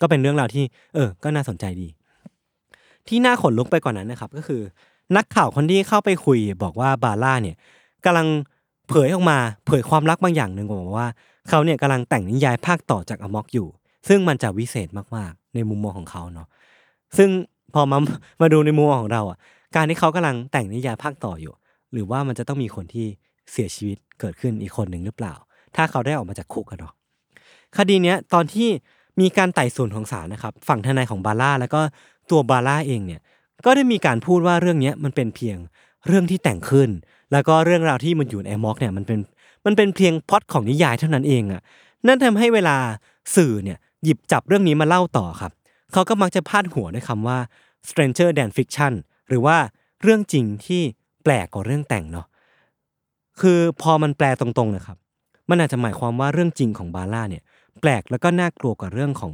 [0.00, 1.88] ก็เป็นเรื่องราวที่ เออ ก็น่าสนใจดี
[3.08, 4.60] ที่น่าขนลุกไปกว่านั้นนะครับ ก็คือ
[5.16, 7.56] นักข่าวคนที่เข้าไปคุยบอกว่าบาร่าเนี่ย
[8.04, 8.26] กำลัง
[8.88, 11.08] เผยออกมาเผยความรักบางอย่างหนึ่งบอกว่า
[11.48, 13.68] เขาเนี่ยกำลังแต่งนิยายภาคต่อจากอมอกอยู่
[14.08, 16.48] ซึ่งมันจะวิเศษมากๆ ในมุมมองของเขาเนาะ
[17.16, 17.28] ซึ่ง
[17.74, 17.98] พอมา
[18.40, 19.38] มาดูในมุมมองของเราอะ
[19.76, 21.52] การที่เขากำลังแต่งนิยายภาคต่ออยู่
[21.94, 23.06] หรือว่ามันจะต้องมีคนที่
[23.52, 25.34] เสียชีวิตเกิดขึ้นอีกคนหนึ่งหรือเปล่า
[25.76, 26.92] ถ้าเขาได้ออกมาจากคุกกันเนาะ
[27.76, 28.68] คดีเนี้ยตอนที่
[29.20, 31.80] มีการไต่สวนของศาลนะครับ ฝั่งทนายของบาร่าแล้วก็
[32.30, 33.20] ตัวบาร่าเองเนี่ย
[33.64, 35.56] ก็ได้มีการพูดว่าเรื่องเนี้ยมันเป็นเพียง
[36.06, 36.90] เรื่องที่แต่งขึ้น
[37.32, 39.18] แล้วก็เรื่องราวที่มันอยู่ในแอมอกเนี่ยมันเป็น
[39.66, 41.62] มันเป็นเพียงพล็อดของนิยายเท่านั้นเองอะ
[42.06, 42.76] นั่นทำให้เวลา
[43.36, 45.52] สื่อเนี่ยหยิบจับเรื่องนี้มาเล่าต่อครับ
[45.92, 47.38] เขาก็มักจะพาดหัวด้วยคำว่า
[47.88, 48.92] stranger than fiction
[49.28, 49.56] หรือว่า
[50.02, 50.82] เรื่องจริงที่
[51.24, 52.26] แปลกกว่าเรื่องแต่งเนาะ
[53.40, 54.98] คือพอมันแปลตรงๆนะครับ
[55.50, 57.42] มันอาจจะหมายความว่าเรื่องจริงของบาร่าเนี่ย
[57.80, 59.32] แปลกแล้วก็น่ากลัวกว่าเรื่องของ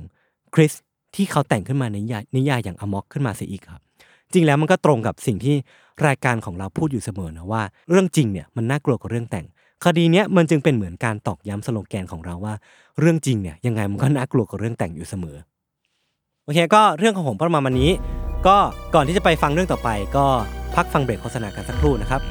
[0.54, 0.72] คริส
[1.14, 3.82] ที่เขาแต่งขึ้นมาในนิยายนิยายอย่างอมอกขึ้นมาเสียอีกครับ
[4.32, 5.56] จริงแล้วมันก็ตรงกับสิ่งที่
[6.06, 9.46] รายการของเราพูดอยู่เสมอนะว่า เรื่องจริงเนี่ยมันน่ากลัวกว่าเรื่องแต่ง
[9.84, 12.54] คดีเนี้ยมันจึงเป็นเหมือนการตอกย้ำสโลแกนของเราว่า
[13.00, 15.36] เรื่องจริงเนี่ยยังไงมันก็น่ากลัวกว่าเรื่องแต่งอยู่เสมอ
[16.44, 17.90] โอเคก็เรื่องของผมประมาณวันนี้
[18.48, 18.58] ก็
[18.94, 20.26] ก่อนที่จะไปฟังเรื่องต่อไป ก็
[20.76, 22.22] พักฟังเบรกโฆษณากันสักครู่นะครับ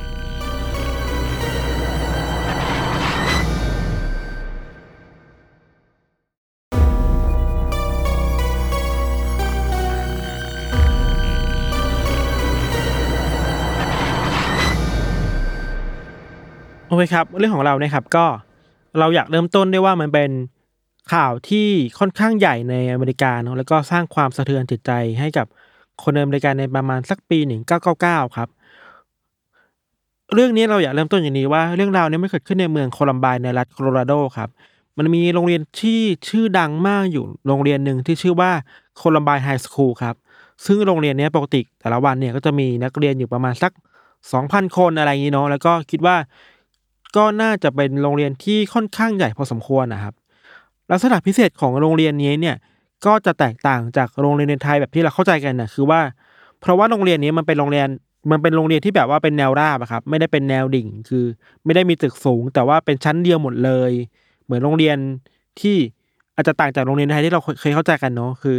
[16.87, 18.25] โอเคครับเรื่องของเราเนี่ยครับก็
[18.99, 20.31] เราอยากเริ่มต้นได้ว่ามันเป็น
[21.13, 21.67] ข่าวที่
[21.99, 25.47] ค่อนข้างใหญ่ในอเมริกาเนอะแล้วก็สร้างความสะเทือนจิตใจให้กับ
[26.01, 28.49] คนในอเมริกาในประมาณสักปีหนึ่งเก้าเก้าเก้าครับ
[30.33, 34.49] เรื่องนี้เราอยากเริ่มต้นอย่างนี้ว่าเรื่องราวนี้ไม่เกิดขึ้นในเมืองโคลัมบน์ในรัฐโคโลราโดครับ
[34.97, 38.51] มันมีโรงเรียนที่ชื่อดังมากอยู่โรงเรียนหนึ่งที่ชื่อว่า
[38.97, 40.15] โคลัมบน์ไฮสคูลครับ
[40.65, 43.71] ซึ่งโรงเรียนนี้ปกติแต่ละวันเนี่ยก็จะมีนักเรียนอยู่ประมาณสัก
[44.31, 46.15] สองพันคนอะไรอย่างนี้เนาะแล้วก็คิดว่า
[47.15, 50.13] ก็น่าจะเป็นโรงเรียนที่ค่อนข้างใหญ่พอสมควรนะครับ
[50.91, 52.55] ลักษณะพิเศษของโรงเรียนนี้เนี่ย
[53.05, 55.99] ก็จะแตกต่างจากโรงเรียนในไทยแบบที่เราเข้าใจกันนะคือว่า
[56.59, 57.87] เพราะว่าโรงเรียนนี้มันเป็นโรงเรียน
[58.31, 61.25] มันเป็นโรงเรียนที่แบบว่าเป็นแนวราบอะครับ ไม่ได้เป็นแนวดิ่ง คือ
[61.65, 63.91] ไม่ได้มีตึกสูง แต่ว่าเป็นชั้นเดียวหมดเลย
[64.43, 64.97] เหมือนโรงเรียน
[65.61, 65.75] ที่
[66.35, 68.57] อาจจะต่างจากโรงเรียนไทยที่เราเคยเข้าใจกันเนาะคือ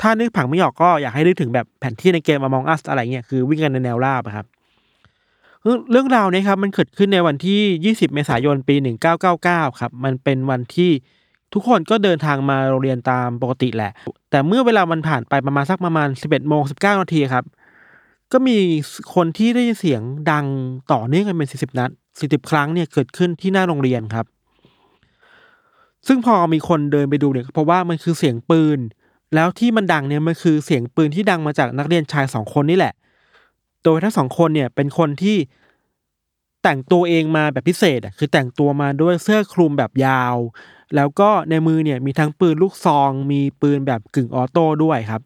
[0.00, 4.46] ถ้านึกผังไม่ออกก็อยากให้นึกถึงแบบแผนที่ในเกม Among Us อะไรเงี้ยคือวิ่งกันในแนวราบครับ
[5.90, 8.74] เรื่องราวนี้ครับมันเกิดขึ้นในวันที่ 20 เมษายนปี
[9.28, 10.90] 1999 ครับ มันเป็นวันที่
[11.52, 13.92] ทุกคนก็เดินทางมาโรงเรียนตามปกติแหละ
[14.30, 17.44] แต่เมื่อเวลามันผ่านไปประมาณสักประมาณ 11โมง19นาทีครับ
[18.32, 18.58] ก็มี
[19.14, 20.46] คนที่ได้ยินเสียงดัง
[20.92, 21.90] ต่อเนื่องกันเป็น40นัด
[22.20, 24.26] 40 ครั้งเนี่ยเกิดขึ้นที่หน้าโรงเรียนครับ
[26.06, 28.78] ซึ่งพอมีคนเดินไปดูเนี่ยเพราะว่ามันคือเสียงปืน
[29.34, 32.94] แล้วที่มันดังเนี่ยมันคือเสียงปืนที่ดังมาจากนักเรียนชายสองคนนี่แหละ
[33.84, 35.36] โดยทั้งสองคนเนี่ยเป็นคนที่
[36.62, 40.36] แต่งตัวเองมาแบบพิเศษอะคือแต่งตัวมาด้วยเสื้อคลุมแบบยาว
[40.96, 45.22] แล้วก็ในมือเนี่ยมีทั้งปืนลูกซอง มีปืนแบบกึ่งออโต้ด้วยครับ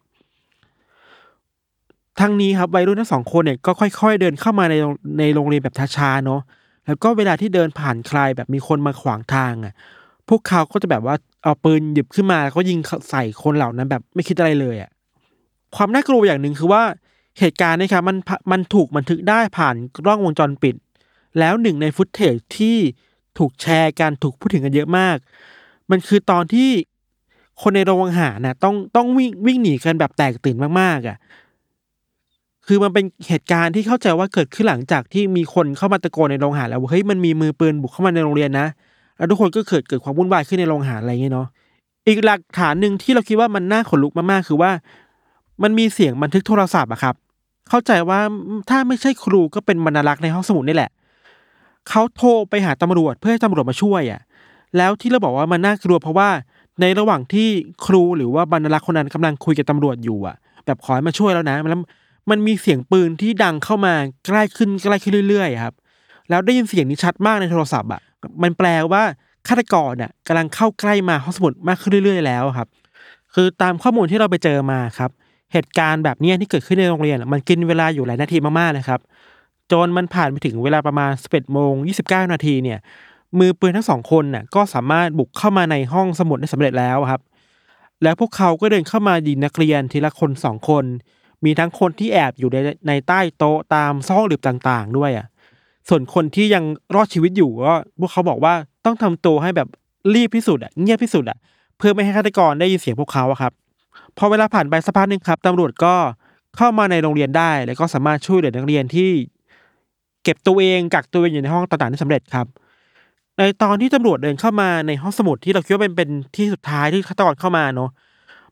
[2.19, 4.75] ทั้งนี้ครับวัยรุ่นทั้งสองคนเนี่ยก็ค่อยๆ เดินเข้ามาใน
[5.19, 6.41] ในโรงเรียนแบบช้าๆเนาะ
[6.85, 9.73] แล้วก็เวลาที่เดินผ่านใครแบบมีคนมาขวางทางอะ
[10.29, 14.91] พวกเขาก็จะแบบว่าเอาปืนหยิบขึ้นมาแล้วก็ยิงใส่คนเหล่านั้นแบบไม่คิดอะไรเลยอะ
[15.75, 16.83] ความน่ากลัวอย่างหนึ่งคือว่า
[17.39, 18.17] เหตุการณ์เนะครับมัน
[18.51, 20.75] มันถูกบันทึกได้ผ่านกล้องวงจรปิด
[21.39, 22.77] แล้วหนึ่งในฟุตเทจที่
[23.37, 25.17] ถูกแชร์กันถูกพูดถึงกันเยอะมาก
[25.91, 26.69] มันคือตอนที่
[27.61, 31.17] คนในโรงอาหารน่ะต้องต้องวิ่งวิ่งหนีกันแบบแตกตื่นมากๆอะ
[32.67, 38.67] คือมันเป็นเหตุการณ์ที่เข้าใจว่าเกิดขึ้นหลังจากที่มีคนเข้ามาตะโกนในโรงอาหารแล้วว่าเฮ้ยมันมีมือปืนบุกเข้ามาในโรงเรียนนะ
[39.17, 41.47] แล้วทุกคนก็เกิดเกิดความวุ่นวายขึ้นในโรงอาหารอะไรอย่างเงี้ยเนาะ
[42.07, 44.71] อีกหลักฐานหนึ่งที่เราคิดว่ามันน่าขนลุกมากๆคือว่า
[45.63, 47.15] มันมีเสียงบันทึกโทรศัพท์อะครับ
[47.69, 48.19] เข้าใจว่า
[48.69, 50.91] ถ้าไม่ใช่ครูก็เป็นบรรลักษ์ในห้องสมุดนี่แหละ
[51.89, 54.21] เขาโทรไปหาตำรวจเพื่อให้ตำรวจมาช่วยอะ
[54.77, 56.29] แล้วที่เราบอกว่ามันน่ากลัวเพราะว่า
[56.81, 57.49] ในระหว่างที่
[57.85, 61.79] ครูหรือว่าบรรลักษ์คนนั้นกำลังคุยกับตำรวจอยู่อะ แบบขอให้มาช่วยแล้วนะแล้ว
[62.31, 63.93] มันมีเสียงปืนที่ดังเข้ามา
[64.25, 65.73] ใกล้ขึ้นใกล้ขึ้นเรื่อยๆครับ
[66.29, 68.01] แล้วได้ยินเสียงนี้ชัดมากในโทรศัพท์อะ
[68.43, 69.03] มันแปลว่า
[69.47, 72.67] ฆาตกรน่ะกำลังเข้าใกล้มาห้องสมุดมากขึ้นเรื่อย ๆ แล้วครับ
[73.33, 75.11] คือตามข้อมูลที่เราไปเจอมาครับ
[75.53, 78.99] เหตุการณ์แบบนี้ที่เกิดขึ้นในโรงเรียนมันกินเวลาอยู่หลายนาทีมากๆนะครับ
[79.71, 81.73] จนมันผ่านไปถึงเวลาประมาณ 11โมง
[82.05, 82.79] 29 นาทีเนี่ย
[83.39, 87.21] มือปืนทั้งสองคนน่ะก็สามารถบุกเข้ามาในห้องสมุดได้สำเร็จแล้วครับ
[88.03, 90.85] แล้วพวกเขาก็เดินเข้ามายิงนักเรียนทีละคนสองคน
[91.45, 92.57] มีทั้งคนที่แอบอยู่ใน
[92.87, 95.25] ในใต้โต๊ะตามซอกหลืบต่างๆ ด้วยอะ
[95.89, 96.63] ส่วนคนที่ยัง
[96.95, 98.53] รอดชีวิตอยู่ก็พวกเขาบอกว่า
[98.85, 99.67] ต้องทำตัวให้แบบ
[100.15, 101.37] รีบที่สุดอะเงียบที่สุดอะ
[101.77, 103.51] เพื่อไม่ให้ฆาตกรได้ยินเสียงพวกเขาอะครับ
[104.17, 105.95] พอเวลาผ่านไปสักพักหนึ่งครับตำรวจก็
[106.57, 109.09] เข้ามาในโรงเรียนได้ แล้วก็สามารถช่วยเหลือนักเรียนที่
[110.23, 112.47] เก็บตัวเองกักตัวเองอยู่ในห้องต่างๆได้สำเร็จครับ
[113.37, 117.89] ในตอนที่ตำรวจเดินเข้ามาในห้องสมุดที่เราคิดว่าเป็นเป็นที่สุดท้ายที่ฆาตกรเข้ามาเนาะ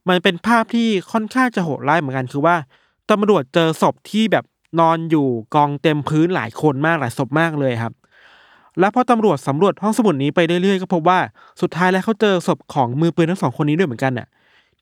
[0.10, 2.56] มันเป็นภาพที่ค่อนข้างจะโหดร้ายเหมือนกันคือว่า
[3.12, 4.46] ตำรวจเจอศพที่แบบ
[4.80, 7.94] นอนอยู่กองเต็มพื้นหลายคนมากหลายศพมากเลยครับ
[8.80, 11.20] แล้วพอตำรวจสำรวจห้องสมุดนี้ไปเรื่อยๆก็พบว่า
[11.62, 14.28] สุดท้ายแล้วเขาเจอศพของมือปืนทั้งสองคนนี้ด้วยเหมือนกันน่ะ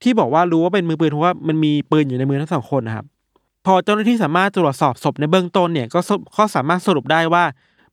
[0.02, 3.06] ที่บอกว่ารู้ว่าเป็นมือปืนเพราะว่ามันมีปืนอยู่ในมือทั้งสองคนนะครับ
[3.72, 7.44] อเจ้าหน้าที่สามารถตรวจสอบศพในเบื้องต้นเนี่ยก็สก็สามารถสรุปได้ว่า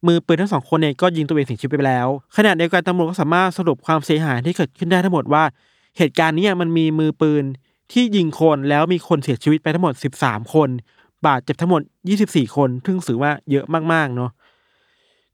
[0.07, 5.45] มือปืนทั้งสองคนเนี่ยก็ยิงตัวเองเสียชีวิตไปแล้วขณะเดียวกันตำรวจก็สามารถสรุปความเสียหายที่เกิดขึ้นได้ทั้งหมดว่า
[5.99, 7.45] เหตุการณ์นี้มันมีมือปืน
[7.93, 10.69] ที่ยิงคนแล้วมีคนเสียชีวิตไปทั้งหมด 13 คน
[11.27, 11.83] บาดเจ็บทั้งหมด
[12.19, 14.31] 24 คนซึ่งถือว่าเยอะมากๆเนาะ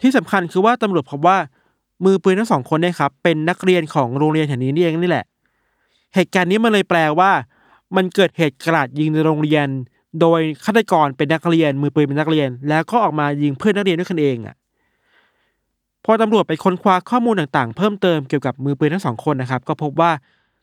[0.00, 1.38] ที่สำคัญคือว่าตำรวจพบว่า
[2.04, 5.26] มือปืนทั้งสองคนเนี่ยครับเป็นนักเรียนของโรงเรียนแห่งนี้นี่เองนี่แหละ
[6.14, 7.30] เหตุการณ์นี้มันเลยแปลว่า
[7.96, 9.68] มันเกิดเหตุกราดยิงในโรงเรียน
[10.20, 14.56] โดยฆาตกรเป็นนักเรียนมือปืนเป็นนักเรียน แล้วก็ออกมายิงเพื่อนนักเรียนด้วยกันเองอะ
[16.04, 20.10] พอตำรวจไปค้นคว้าข้อมูลต่างๆ เพิ่มเติมเกี่ยวกับมือปืนทั้งสองคนนะครับ ก็พบว่า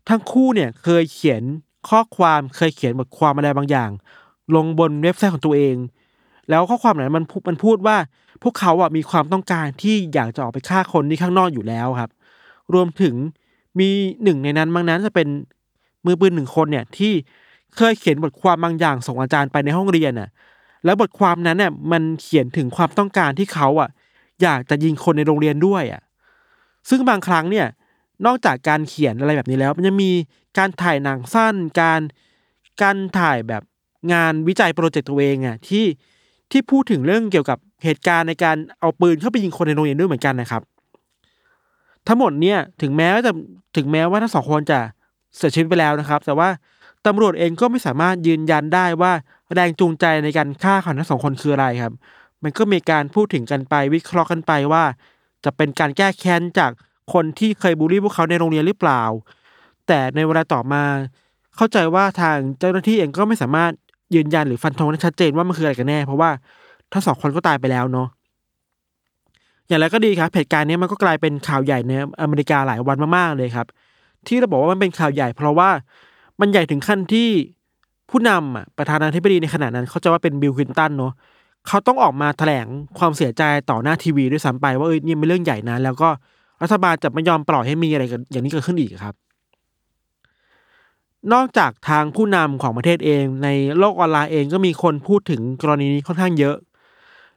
[0.10, 1.42] ทั้งคู่เนี่ยเคยเขียน
[1.90, 3.90] ข้อความเคยเขียนบทความอะไรบางอย่าง
[4.56, 5.76] ลงบนเว็บไซต์ของตัวเอง
[6.50, 7.98] แล้วข้อความนั้นมันพูมันพูดว่า
[8.44, 12.12] พวกเขาอะมีความต้องการที่อยากจะออกไปฆ่าคนที่ข้างนอกอยู่แล้วครับ
[12.74, 13.16] รวมถึง
[13.80, 13.90] มี
[14.24, 15.28] หนึ่งในนั้นบางนั้นจะเป็น
[16.06, 17.14] มือปืนหนึ่งคนเนี่ยที่
[17.78, 20.30] เคยเขียนบทความบางอย่างส่งอาจารย์ไปในห้องเรียนน่ะ
[20.86, 23.90] แล้วบทความนั้นเนี่ยมันเขียนถึงความต้องการที่เขาอะ
[24.42, 26.02] อยากจะยิงคนในโรงเรียนด้วยอะ
[26.90, 27.68] ซึ่งบางครั้งเนี่ย
[28.26, 30.12] นอกจากการเขียนอะไรแบบนี้แล้ว มันจะมี
[30.58, 32.02] การถ่ายหนังสั้น การ
[32.82, 33.64] การถ่ายแบบ
[34.14, 35.86] งานวิจัยโปรเจกต์ตัวเองอะที่
[36.52, 40.62] ที่พูดถึงเรื่องเกี่ยวกับเหตุการณ์ในการเอาปืนเข้าไปยิงคนในโรงเรียนด้วยเหมือนกันนะครับ
[42.08, 43.34] ทั้งหมดเนี่ยถึงแม้ว่าจะ
[43.78, 44.80] ถึงแม้ว่าทั้งสองคนจะ
[45.38, 46.50] เสียชีวิตไปแล้วนะครับ แต่ว่า
[47.08, 49.12] ตำรวจเองก็ไม่สามารถยืนยันได้ว่า
[49.54, 51.94] แรงจูงใจในการฆ่าของทั้งสองคนคืออะไรครับ
[52.44, 54.84] มันก็มีการพูดถึงกันไปวิเคราะห์กันไปว่า
[55.44, 56.72] จะเป็นการแก้แค้นจาก
[57.14, 59.02] คนที่เคยบูลลี่พวกเขาในโรงเรียนหรือเปล่า
[59.88, 60.84] แต่ในเวลาต่อมา
[61.56, 63.72] เข้าใจว่าทางเจ้าหน้าที่เองก็ไม่สามารถ
[64.16, 66.30] ยืนยันหรือฟันธงได้ชัดเจนว่ามันคืออะไรกันแน่ เพราะว่า
[66.92, 68.08] ทั้งสองคนก็ตายไปแล้วเนาะ
[69.68, 71.92] อย่างไรก็ดีครับเหตุการณ์นี้มันก็กลายเป็นข่าวใหญ่ใน
[72.22, 73.68] อเมริกาหลายวันมากๆเลยครับ
[74.28, 75.70] ที่เราบอกว่ามันเป็นข่าวใหญ่ เพราะว่า
[76.40, 77.30] มันใหญ่ถึงขั้นที่
[78.10, 81.14] ผู้นำอะประธานาธิบดีในขณะนั้น เขาจะว่าเป็นบิลคลินตันเนาะ
[81.68, 82.68] เขาต้องออกมาแถลง
[83.00, 86.10] ความเสียใจต่อหน้าทีวีด้วยซ้ำไปว่าเออนี่เป็นเรื่องใหญ่นะแล้วก็
[86.62, 89.16] รัฐบาลจะไม่ยอมปล่อยให้มีอะไรอย่างนี้เกิดขึ้นอีกครับ
[91.34, 93.48] นอกจากทางผู้นำของประเทศเอง ใน
[93.80, 96.56] โลกออนไลน์เองก็มีคนพูดถึงกรณีนี้ค่อนข้างเยอะ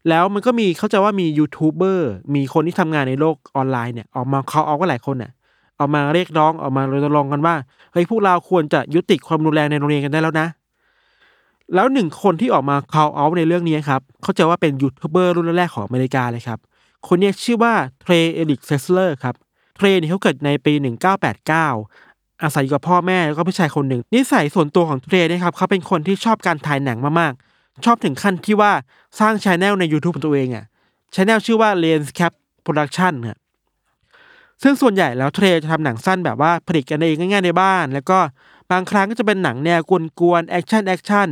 [0.09, 5.33] แล้วมันก็มีเข้าใจว่ามียูทูบเบอร์มีคนที่ทำงานในโลกออนไลน์เนี่ยออกมาเขาเอาก็หลายคนเนี่ย
[5.79, 7.55] ออกมาเรียกร้องออกมารณรงค์กันว่า
[7.93, 10.49] เฮ้ยพวกเราควรจะยุติความรุนแรงในโรงเรียนกันได้แล้วนะ
[11.75, 16.59] แล้วหนึ่งคนที่ออกมา call out ในเรื่องนี้ครับเขาจะว่าเป็นยูทูบเบอร์รุ่นแรกของอเมริกาเลยครับ
[17.09, 19.35] คนนี้ชื่อว่าเทรเอริกเซสเลอร์ครับ
[19.77, 20.73] เทรเนี่ยเขาเกิดในปี
[21.59, 28.73] 1989 อาศัยอยู่กับพ่อแม่แล้วก็พี่ชายคนหนึ่งนิสัยส่วนตัวของเทรนะครับเขาเป็นคนที่ชอบการถ่ายหนังมากๆ ชอบถึงขั้นที่ว่า
[29.21, 30.65] สร้างช anel ใน YouTube ของตัวเองอะ
[31.15, 32.33] ช anel ชื่อว่า Lenscap
[32.65, 33.39] Production ครับ
[34.63, 38.19] ซึ่งส่วนใหญ่แล้วเทรจะทำหนังสั้นแบบว่าผลิตกันเองง่ายๆในบ้าน แล้วก็
[38.71, 39.81] บางครั้งก็จะเป็นหนังแนว
[40.21, 41.29] กวนๆ action action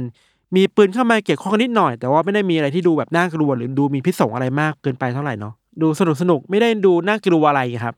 [0.57, 7.95] มีปืนเข้ามาเกี่ยวข้องนิดหน่อย แต่ว่าไม่ได้มีอะไรที่ดูแบบน่ากลัวหรือดูมีพิษสงอะไรมากเกินไปเท่าไหร่เนาะดูสนุกสนุกๆไม่ได้ดูน่ากลัวอะไรครับ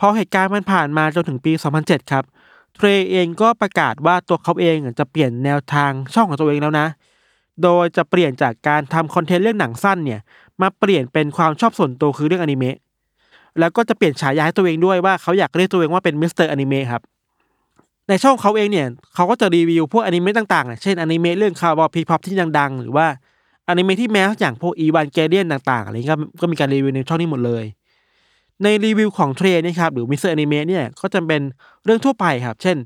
[0.00, 1.52] พอเหตุการณ์มันผ่านมาจนถึงปี
[1.82, 2.24] 2007 ครับ
[2.76, 6.86] เทรเองก็ประกาศว่าตัวเขาเองจะเปลี่ยนแนวทางช่องของตัวเองแล้วนะ
[7.62, 10.20] โดยจะเปลี่ยนจากการทำคอนเทนต์เรื่องหนังสั้นเนี่ย
[10.62, 12.76] มาเปลี่ยนเป็นความชอบส่วนตัวคือเรื่องอนิเมะ
[13.60, 17.02] แล้วก็จะเปลี่ยนฉายาให้ตัวเองด้วยว่าเขาอยากเรียกตัวเองว่าเป็นมิสเตอร์อนิเมะครับ
[18.08, 23.06] ในช่องเขาเองเนี่ยเขาก็จะรีวิวพวกอนิเมะต่างๆเนี่ยเช่นอนิเมะเรื่อง Cowboy Bebop ที่ดังๆ หรือว่า
[23.68, 27.64] อนิเมะที่ mass อย่างพวก Evangelion ต่างๆอะไรเงี้ยก็ก็มีการรีวิวในช่องนี้หมดเลย
[28.62, 31.42] ในรีวิวของเทรนะครับหรือมิสเตอร์อนิเมะเนี่ยก็จะเป็น
[31.84, 32.76] เรื่องทั่วไปครับ เช่น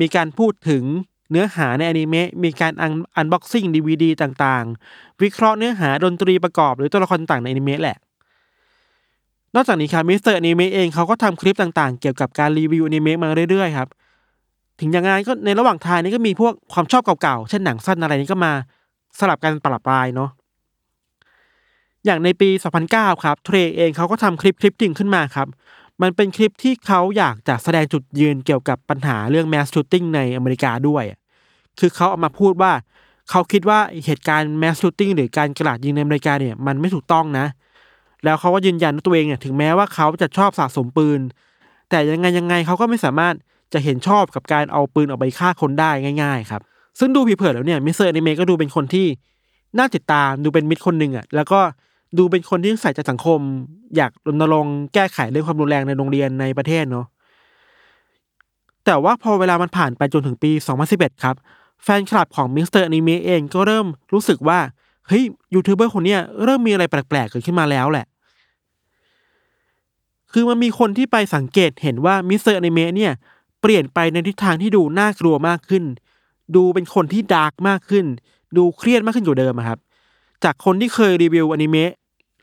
[0.00, 0.84] มีการพูดถึง
[1.30, 2.72] เนื้อหาในอนิเมะมีการ
[3.16, 7.96] unboxing ดีวีดีต่างๆ วิเคราะห์เนื้อหาดนตรีประกอบหรือตัวละครต่างในอนิเมะแหละ
[9.54, 13.88] นอกจากนี้ครับมิสเตอร์อนิเมะเองเขาก็ทำคลิปต่างๆ เกี่ยวกับการรีวิวอนิเมะมาเรื่อยๆครับ
[14.80, 18.52] ถึงอย่างนั้นก็ในระหว่างทางนี้ก็มีพวกความชอบเก่าๆ เช่นหนังสั้นอะไรนี้ก็มา
[19.18, 20.30] สลับกันประปรายเนาะ
[22.04, 22.48] อย่างในปี
[22.86, 25.48] 2009 ครับเทรเองเขาก็ทำคลิปคลิปหนึ่งขึ้นมาครับ
[26.02, 31.04] มันเป็นคลิปที่เขาอยากจะแสดงจุดยืนเกี่ยวกับปัญหาเรื่อง mass shooting ในอเมริกาด้วย
[31.78, 32.72] คือเขาเอามาพูดว่า
[33.30, 37.46] เขาคิดว่าเหตุการณ์ mass shooting หรือการกราดยิงในอเมริกาเนี่ยมันไม่ถูกต้องนะ
[38.24, 41.20] แล้วเขาก็ยืนยันตัวเองเนี่ยถึงแม้ว่าเขาจะชอบสะสมปืน
[41.90, 43.34] แต่ยังไงยังไงเขาก็ไม่สามารถ
[43.72, 45.90] จะเห็นชอบกับการเอาปืนออกไปฆ่าคนได้
[46.22, 46.62] ง่าย ๆ ครับ
[46.98, 49.06] ซึ่งดูผิวเผินแล้วเนี่ยมิสเตอร์อนิเมะก็ดูเป็นคนที่
[49.78, 51.60] น่าติดตามดูเป็นมิตรคนหนึ่งอะแล้วก็
[52.18, 53.40] ดูเป็นคนที่ใส่ใจสังคม
[53.96, 57.06] อยากรณรงค์แก้ไขเรื่องความรุนแรงในโรงเรียนในประเทศเนาะ
[58.84, 60.50] แต่ว่าพอเวลามันผ่านไปจนถึงปี
[60.88, 61.36] 2011 ครับ
[61.82, 62.82] แฟนคลับของ Mr.
[62.82, 64.58] Anime เองก็เริ่มรู้สึกว่า
[65.08, 65.22] เฮ้ย
[65.54, 68.06] ยูทูบเบอร์คนเนี้ยเริ่มมีอะไรแปลกๆเกิดขึ้นมาแล้วแหละ
[70.36, 72.54] คือมันมีคนที่ไปสังเกตเห็นว่า Mr.
[72.54, 73.12] Anime เนี่ย
[73.60, 75.84] เปลี่ยนไปในทิศทางที่ดูน่ากลัวมากขึ้น
[76.56, 78.06] ดูเป็นคนที่ dark มากขึ้น
[78.56, 79.78] ดูเครียดมากขึ้นกว่เดิมครับ
[80.44, 81.92] จากคนที่เคยรีวิวอนิเมะ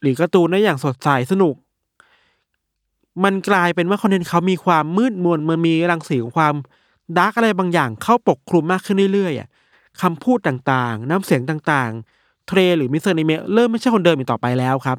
[0.02, 1.56] หรือการ์ตูนได้อย่างสดใสสนุก
[3.24, 6.54] มันกลายเป็นว่า content เขามีความมืดมนมันมีรังสีของความ
[7.18, 9.48] dark อะไรบางอย่างเข้าปกคลุมมากขึ้นเรื่อยๆอะ
[10.02, 13.12] คำพูดต่างๆ น้ำเสียงต่างๆ Trey หรือ Mr.
[13.12, 14.98] Anime เริ่มไม่ใช่คนเดิมอีกต่อไปแล้วครับ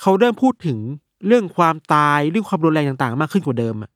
[0.00, 0.78] เขาเริ่มพูดถึง
[1.26, 3.90] เรื่องความตายเรื่องความรุนแรงต่างๆ มากขึ้นกว่าเดิมอะ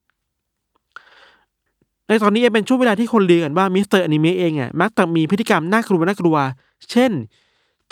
[2.07, 4.01] ในตอนนี้เองเป็นช่วงเวลาที่คนลือกันว่า Mr.
[4.01, 6.37] Anime เองอะมักจะมีพฤติกรรมน่ากลัวน่ากลัว
[6.91, 7.13] เช่น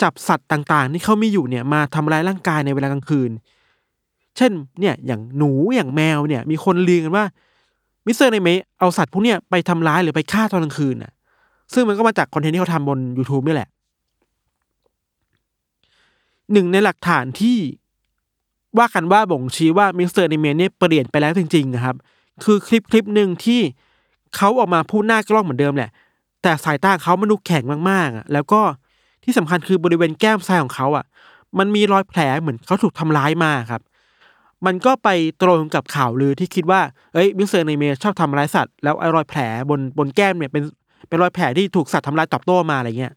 [0.01, 3.31] จับสัตว์ต่างๆ ที่เขามีอยู่เนี่ยมาทำร้ายร่างกายในเวลากลางคืน
[4.37, 7.25] เช่นเนี่ยอย่างหนูอย่างแมวเนี่ยมีคนลือกันว่า
[8.05, 8.27] Mr.
[8.27, 11.11] Anime เอาสัตว์พวกเนี้ยไปทำร้ายหรือไปฆ่าตอนกลางคืนน่ะ
[11.73, 13.69] ซึ่งมันก็มาจาก content ที่เขาทำบน YouTube นี่แหละ
[16.53, 17.57] หนึ่งในหลักฐานที่
[18.77, 20.25] ว่ากันว่าบ่งชี้ว่า Mr.
[20.25, 21.95] Anime เนี่ยเปลี่ยนไปแล้วจริงๆนะครับ
[22.43, 23.61] คือคลิปคลิปหนึ่งที่
[24.35, 25.89] เขาออกมาพูดหน้ากล้องเหมือนเดิมแหละ
[26.41, 28.61] แต่สายตาเขามันดูแข็งมากๆอะแล้วก็
[29.23, 31.05] ที่สำคัญคือบริเวณแก้มซ้ายของเขาอะ
[31.59, 33.81] มันมีรอยแผลเหมือนเขาถูกทำร้ายมาครับ
[34.65, 35.09] มันก็ไป
[35.41, 36.81] ตรงกับข่าวลือที่คิดว่า
[37.13, 37.63] เอ้ย Mr.
[37.65, 39.39] Anime ชอบทำร้ายสัตว์ แล้วไอ้รอยแผล
[39.69, 40.63] บนบนแก้มเนี่ยเป็น
[41.07, 43.13] เป็นรอยแผลที่ถูกสัตว์ทำร้ายตอบโต้มาอะไรเงี้ย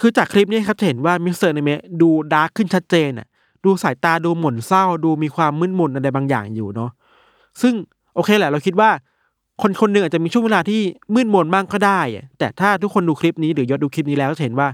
[0.00, 1.50] คือจากคลิปนี้ครับจะเห็นว่า Mr.
[1.52, 3.26] Anime ดู dark ขึ้นชัดเจนอะ
[3.64, 6.90] ดูสายตาดูหม่นเศร้า ดูมีความมืดมนอะไรบางอย่างอยู่เนาะ
[7.60, 7.74] ซึ่ง
[8.14, 8.90] โอเคแหละเราคิดว่า
[9.62, 10.80] คนคนหนึ่งอาจจะมีช่วงเวลาที่
[11.14, 12.00] มืดมนบ้างก็ได้
[12.38, 14.68] แต่ถ้าทุกคนดูคลิปนี้หรือยศดูคลิปนี้แล้วจะเห็นว่า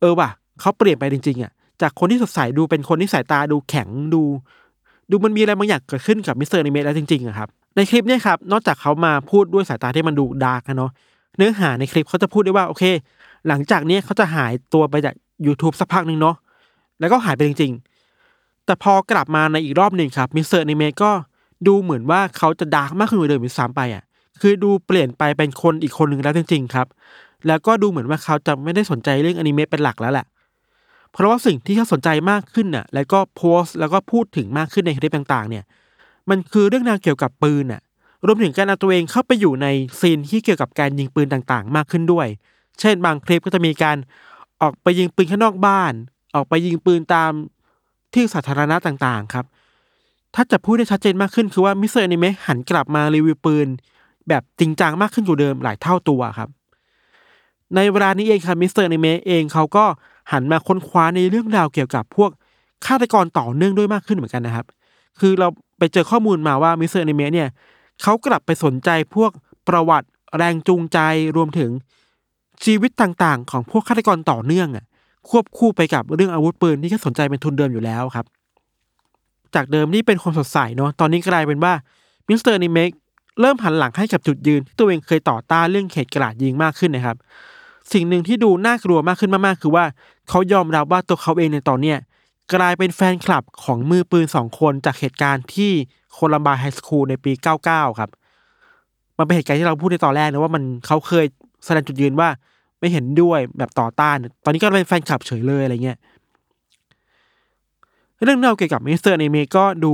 [0.00, 0.28] เออว่ะ
[0.60, 1.52] เขาเปลี่ยนไปจริงๆอะ
[1.82, 4.22] จากคนที่สดใสดูเป็นคนที่สายตาดูแข็งดู
[5.10, 6.60] ดูมันมีอะไรบางอย่างเกิดขึ้นกับ Mr.
[6.62, 10.90] Anime แล้วจริงๆอะครับในคลิปเนี่ยครับนอกจากเขามาพูดด้วยสายตาที่มันดู dark นะเนาะ
[11.36, 12.84] เนื้อหาในคลิปเขาจะพูดได้ว่าโอเค
[13.48, 15.14] หลังจากนี้เขาจะหายตัวไปจาก
[15.46, 16.36] YouTube สักพักหนึ่งเนาะ
[17.00, 17.99] แล้วก็หายไปจริงๆ
[18.70, 20.62] แต่พอกลับมาในอีกรอบหนึ่งครับ Mr.
[20.62, 21.10] Anime ก็
[21.66, 24.02] ดูเหมือนว่าเขาจะ dark มากขึ้นกว่าเดิมอีกสามไปอะ
[24.40, 26.86] คือดูเปลี่ยนไปเป็นคนอีกคนหนึ่งแล้วจริงๆครับ
[27.46, 30.26] แล้วก็ดูเหมือนว่าเขาจะไม่ได้สนใจเรื่องอนิเมะเป็นหลักแล้วแหละ
[31.12, 35.64] เพราะว่าสิ่งที่เขาสนใจมากขึ้นน่ะ แล้วก็โพสต์แล้วก็พูดถึงมากขึ้นในคลิปต่างๆ เนี่ย
[36.30, 37.80] มันคือเรื่องราวเกี่ยวกับปืนน่ะ
[38.26, 39.66] รวมถึงการเอาตัวเองเข้าไปอยู่ใน
[40.00, 42.26] scene ที่เกี่ยวกับการยิงปืนต่างๆ มากขึ้นด้วย
[42.80, 43.96] เช่น บางคลิปก็จะมีการ
[44.62, 45.92] ออกไปยิงปืนข้างนอกบ้าน
[46.34, 47.32] ออกไปยิงปืนตาม
[48.14, 49.44] ที่สาธารณะต่างๆครับ
[50.34, 52.02] ถ้าจะพูดได้ชัดเจนมากขึ้นคือว่า Mr.
[52.02, 53.68] Anime หันกลับมารีวิวปืน
[54.28, 56.48] แบบจริงจังมากขึ้นกว่าเดิมหลายเท่าตัวครับ
[57.74, 58.82] ในเวลานี้เองครับ Mr.
[58.82, 59.84] Anime เองเขาก็
[60.32, 62.30] หันมาค้นคว้าในเรื่องราวเกี่ยวกับพวก
[62.86, 64.66] ฆาตกรต่อเนื่องด้วยมากขึ้นเหมือนกันนะครับ
[65.20, 65.48] คือเรา
[65.78, 67.00] ไปเจอข้อมูลมาว่า Mr.
[67.00, 67.48] Anime เนี่ย
[68.02, 69.30] เขากลับไปสนใจพวก
[69.68, 70.98] ประวัติแรงจูงใจ
[71.36, 71.70] รวมถึง
[72.64, 74.84] ชีวิตต่างๆ ของพวกฆาตกรต่อเนื่องอะ
[75.28, 78.26] ควบคู่ไปกับเรื่องอาวุธปืนที่เขาสนใจเป็นทุนเดิมอยู่แล้วครับ
[79.54, 81.72] จากเดิมที่เป็นคนสดใสเนาะตอนนี้กลายเป็นว่า
[82.28, 82.56] Mr.
[82.56, 82.90] Anime
[83.40, 87.16] เริ่มหันหลังให้กับจุดยืนที่ตัวเองเคยต่อต้านเรื่องเหตุกราดยิงมากขึ้นนะครับ
[87.92, 89.84] สิ่งหนึ่งที่ดูน่ากลัวมากขึ้นมากๆ คือว่า
[90.28, 91.98] เขายอมรับว่าตัวเขาเองในตอนเนี้ย
[92.54, 95.70] กลายเป็นแฟนคลับของมือปืนสองคนจากเหตุการณ์ที่
[96.12, 97.32] Columbine High School ในปี
[97.66, 98.10] 99 ครับ
[99.18, 101.26] มันเป็นเหตุการณ์ที่เราพูดในตอนแรกนะว่ามันเขาเคย
[101.64, 102.28] แสดงจุดยืนว่า
[102.80, 105.98] ไม่เห็นด้วยแบบต่อต้าน ตอนนี้ก็เป็นแฟนคลับเฉยเลยอะไรเงี้ย
[108.24, 109.14] เรื่องราวเกี่ยวกับ Mr.
[109.14, 109.92] Anime ก็ดู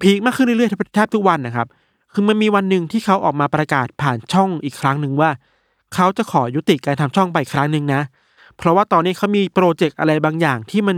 [0.00, 1.66] peak มากขึ้นเรื่อยๆแทบทุกวันนะครับ
[2.12, 5.30] คือมันมีวันหนึ่งที่เขาออกมาประกาศผ่านช่องอีกครั้งหนึ่งว่า
[5.94, 8.00] เขาจะขอยุติการทำช่องไปครั้งหนึ่งนะ
[8.56, 10.96] เพราะว่าตอนนี้เขามีโปรเจกต์อะไรบางอย่างที่มัน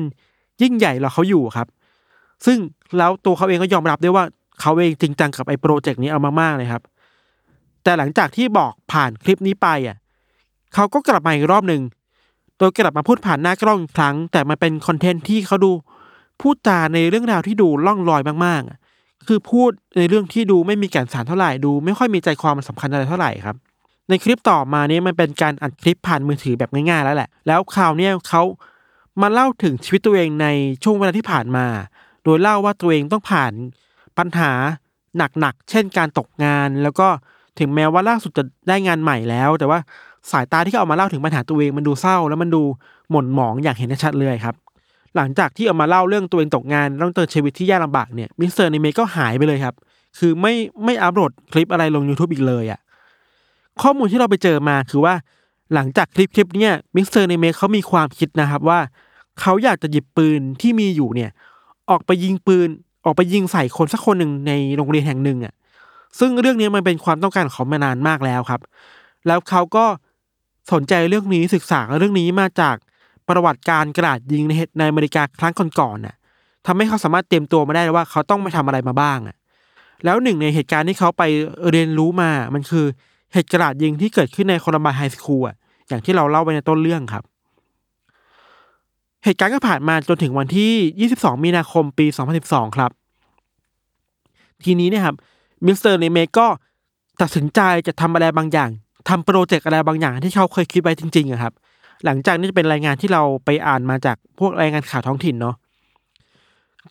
[0.62, 1.66] ยิ่งใหญ่รอเขาอยู่ครับ
[2.46, 2.59] ซึ่ง
[2.98, 4.24] แล้วตัวเขาเองก็ยอมรับด้วยว่า
[4.61, 6.82] เขาเองจริงจังกับไอ้โปรเจกต์นี้เอามากๆเลยครับ
[7.82, 9.96] แต่หลังจากที่บอกผ่านคลิปนี้ไปอะ
[10.76, 11.82] เขาก็กลับมาอีกรอบหนึ่ง
[12.58, 15.72] โดยกลับมาพูดผ่านหน้ากล้องอีกครั้ง แต่มันเป็นคอนเทนต์ที่เขาดู
[16.40, 23.56] พูดจาในเรื่องราวที่ดูล่องลอยมากๆ คือพูดในเรื่องที่ดูไม่มีแก่นสารเท่าไหร่ดู ไม่ค่อยมีใจความมันสำคัญอะไรเท่าไหร่ครับ
[24.08, 28.42] ในคลิปต่อมานี้มันเป็นการอัดคลิปผ่านมือถือแบบง่ายๆแล้วแหละ แล้วคราวเนี้ยเขา
[29.22, 30.46] มาเล่าถึงชีวิตตัวเองใน
[30.82, 31.66] ช่วงเวลาที่ผ่านมา
[32.22, 33.52] โดยเล่าว่าตัวเองต้องผ่าน
[34.18, 34.50] ปัญหา
[35.40, 37.08] หนักๆ เช่นการตกงาน แล้วก็
[37.58, 39.78] ถึงแม้ว่าล่าสุดจะได้งานใหม่แล้ว แต่ว่า
[40.30, 42.62] สายตาที่เขาเอามาเล่าถึงปัญหาตัวเองมันดูเศร้า แล้วมันดู
[43.10, 44.54] หม่นหมองอย่างเห็นได้ชัดเลยครับ
[45.16, 48.66] หลังจากที่ออกมาเล่าเรื่องตัวเองตกงานต้องเจอชีวิตที่ยากลำบากเนี่ย Mr.
[48.68, 49.74] Anime ก็หายไปเลยครับ
[50.18, 50.54] คือไม่
[50.84, 52.80] ไม่อัปโหลดคลิปอะไรลง YouTube อีกเลยอะ่ะ
[53.82, 55.14] ข้อมูลที่เราไปเจอมาคือว่า
[55.74, 57.24] หลังจากคลิปคลิปเนี่ย Mr.
[57.24, 58.78] Anime เขามีความคิดนะครับว่า
[59.40, 61.30] เขาอยากจะหยิบปืนที่มีอยู่เนี่ย
[61.90, 62.68] ออกไปยิงปืน
[63.04, 65.54] ออกไปยิงใส่คนสักคนหนึ่งในโรงเรียนแห่งหนึ่งอะ
[66.18, 68.60] ซึ่งเรื่องนี้มันเป็นความต้องการของเขามานานมากแล้วครับ
[69.26, 69.84] แล้วเขาก็
[70.72, 72.76] สนใจเรื่องนี้ศึกษาเรื่องนี้มาจาก
[73.28, 76.14] ประวัติการกราดยิงในเหตุในอเมริกาครั้งก่อนๆน่ะ
[76.66, 79.36] ทำให้เขาสามารถเตรียมตัวมาได้ว่าเขาต้องไปทำอะไรมาบ้างอะ
[80.04, 81.22] แล้วหนึ่งในเหตุการณ์ที่เขาไป
[81.70, 82.86] เรียนรู้มา มันคือ
[83.32, 85.56] เหตุกราดยิงที่เกิดขึ้นใน Columbine High School อะ
[85.88, 87.24] อย่างที่เราเล่าไปในต้นเรื่องครับ
[89.24, 90.72] เหตุการณ์ก็ผ่านมาจนถึงวันที่
[91.20, 92.06] 22 มีนาคมปี
[92.42, 92.90] 2012 ครับ
[94.64, 95.16] ทีนี้เนี่ยครับ
[95.66, 95.94] Mr.
[95.94, 96.46] Anime ก็
[97.20, 98.70] ตัดสินใจจะทำอะไรบางอย่าง
[99.09, 101.52] ทำ project อะไรบางอย่างที่เขาเคยคิดไว้จริงๆอะครับ
[102.04, 105.57] หลังจากนี้จะเป็นรายงานที่เราไปอ่านมาจากพวกรายงานข่าวท้องถิ่นเนาะ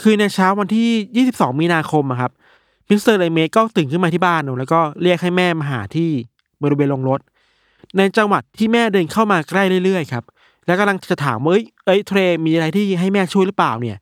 [0.01, 2.31] คือในเช้าวันที่ 22 มีนาคมอะครับ
[2.89, 3.01] Mr.
[3.03, 6.09] Anime ก็ตื่นขึ้นมาที่บ้านเนอะแล้วก็เรียกให้แม่มาหาที่
[6.63, 7.19] บริเวณโรงรถ
[7.97, 10.23] ในจังหวัดที่แม่เดินเข้ามาใกล้เรื่อยๆครับ
[10.65, 13.97] แล้วกำลังจะถามว่าเอ้ยเอ้ย Trey มีอะไรที่ให้แม่ช่วยหรือเปล่าเนี่ย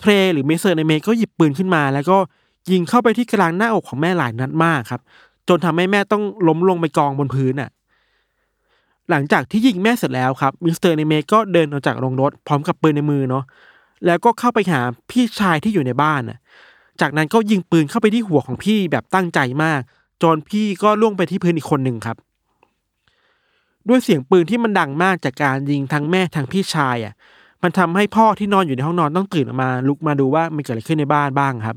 [0.00, 0.60] Trey หรือ Mr.
[0.60, 2.16] Anime ก็หยิบปืนขึ้นมา แล้วก็
[2.70, 5.00] ยิงเข้าไปที่กลางหน้าอกของแม่หลายนัดมากครับ
[5.48, 7.70] จนทำให้แม่ต้องล้มลงไปกองบนพื้นอะ
[9.10, 13.44] หลังจากที่ยิงแม่เสร็จแล้วครับมิสเตอร์เนเมก็เดินออกจากโรงรถพร้อมกับปืนในมือเนาะ
[14.06, 14.80] แล้วก็เข้าไปหา
[15.10, 16.38] พี่ชายที่อยู่ในบ้านน่ะ
[17.00, 19.80] จากนั้นก็ยิงปืนเข้าไปที่หัวของพี่แบบตั้งใจมาก
[20.22, 22.16] จนพี่ก็ล่วงไปที่พื้นอีกคนหนึ่งครับ
[23.88, 27.14] ด้วยเสียงปืนที่มันดังมากจากการยิงทั้งแม่ทั้งพี่ชายอะ
[27.62, 31.76] มันทำให้พ่อที่นอนอยู่ในห้องนอนต้องตื่นออกมาลุกมาดูว่ามันเกิดอะไรขึ้นในบ้านบ้างครับ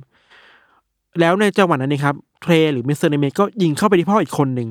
[1.20, 3.10] แล้วในจังหวะนั้นเองครับ Trey หรือ Mr.
[3.10, 4.70] Anime ก็ยิงเข้าไปที่พ่ออีกคนหนึ่ง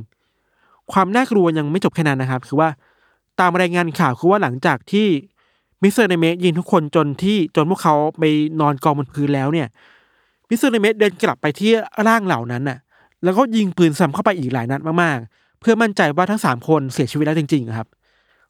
[0.92, 2.68] ความน่ากลัวยังไม่จบแค่นั้นนะครับ คือว่า
[3.40, 5.06] ตามรายงานข่าวคือว่าหลังจากที่
[5.82, 6.06] Mr.
[6.06, 8.24] Anime ยิงทุกคนจนที่จนพวกเขาไป
[8.60, 9.68] นอนกองบนพื้นแล้วเนี่ย
[10.48, 10.70] Mr.
[10.70, 11.70] Anime เดินกลับไปที่
[12.08, 12.78] ร่างเหล่านั้นน่ะ
[13.24, 17.88] แล้วก็ยิงปืนซ้ำเข้าไปอีกหลายนัดมากๆ เพื่อมั่นใจว่าทั้งสามคนเสียชีวิตแล้วจริงๆครับ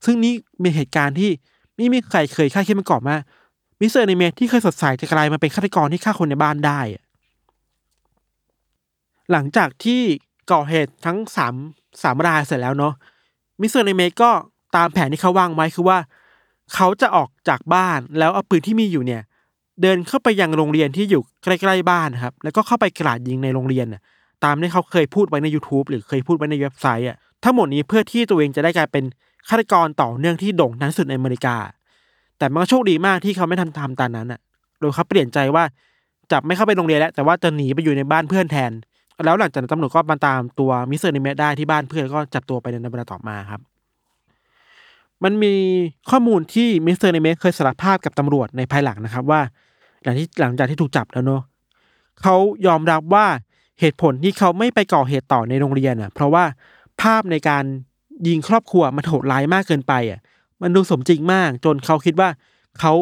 [0.04, 1.30] ซึ่งนี่เป็นเหตุการณ์ที่
[1.76, 3.16] ไม่มีใครเคยคาดคิดมาก่อนว่า
[3.80, 4.04] Mr.
[4.04, 7.01] Anime ที่เคยสดใสจะกลายมาเป็นฆาตกรที่ฆ่าคนในบ้านได้อะ
[9.32, 10.00] หลังจากที่
[10.52, 11.54] ก่อเหตุทั้งสาม
[12.02, 12.94] สามรายเสร็จแล้วเนาะ
[13.60, 13.84] Mr.
[13.84, 14.30] Anime ก็
[14.76, 15.98] ตามแผนที่เขาวางไว้คือว่า
[16.74, 19.22] เขาจะออกจากบ้านแล้วเอาปืนที่มีอยู่เนี่ย
[19.82, 24.02] เดินเข้าไปยังโรงเรียนที่อยู่ใกล้ๆบ้านครับ แล้วก็เข้าไปกราดยิงในโรงเรียนน่ะ
[24.44, 29.04] ตามที่เขาเคยพูดไว้ใน YouTube หรือเคยพูดไว้ในเว็บไซต์อะทั้งหมดนี้เพื่อที่ตัวเองจะได้กลายเป็น
[29.48, 31.56] ฆาตกรต่อเนื่องที่โด่งดังสุดในอเมริกา
[32.38, 34.40] แต่มันก็โชคดีมากที่เขาไม่ทำทำตามนั้นอะ
[34.80, 35.64] โดยเขาเปลี่ยนใจว่า
[36.32, 38.72] จะไม่เข้าไปโรงเรียนแล้ว แต่ว่าจะหนีไปอยู่ในบ้านเพื่อนแทน
[39.24, 41.12] แล้วหลังจากนั้นตำรวจก็มาตามตัว Mr.
[41.12, 43.60] Anime ได้ที่บ้านเพื่อนก็จับตัวไปในเวลาต่อมาครับ
[45.24, 45.54] มันมี
[46.10, 47.10] ข้อมูลที่ Mr.
[47.10, 49.40] Anime เคยสารภาพกับตำรวจในภายหลังนะครับว่า
[50.02, 51.42] หลังที่หลังจากที่ถูกจับแล้วเนอะ
[52.22, 52.36] เขา
[52.66, 53.26] ยอมรับว่า
[53.80, 56.44] เหตุผลที่เขาไม่ไปก่อเหตุต่อในโรงเรียนอะ เพราะว่า
[57.02, 57.64] ภาพในการ
[58.28, 60.20] ยิงครอบครัวมันโหดร้ายมากเกินไปอะ
[60.62, 62.28] มันดูสมจริงมาก จนเขาคิดว่า
[62.78, 62.92] เขา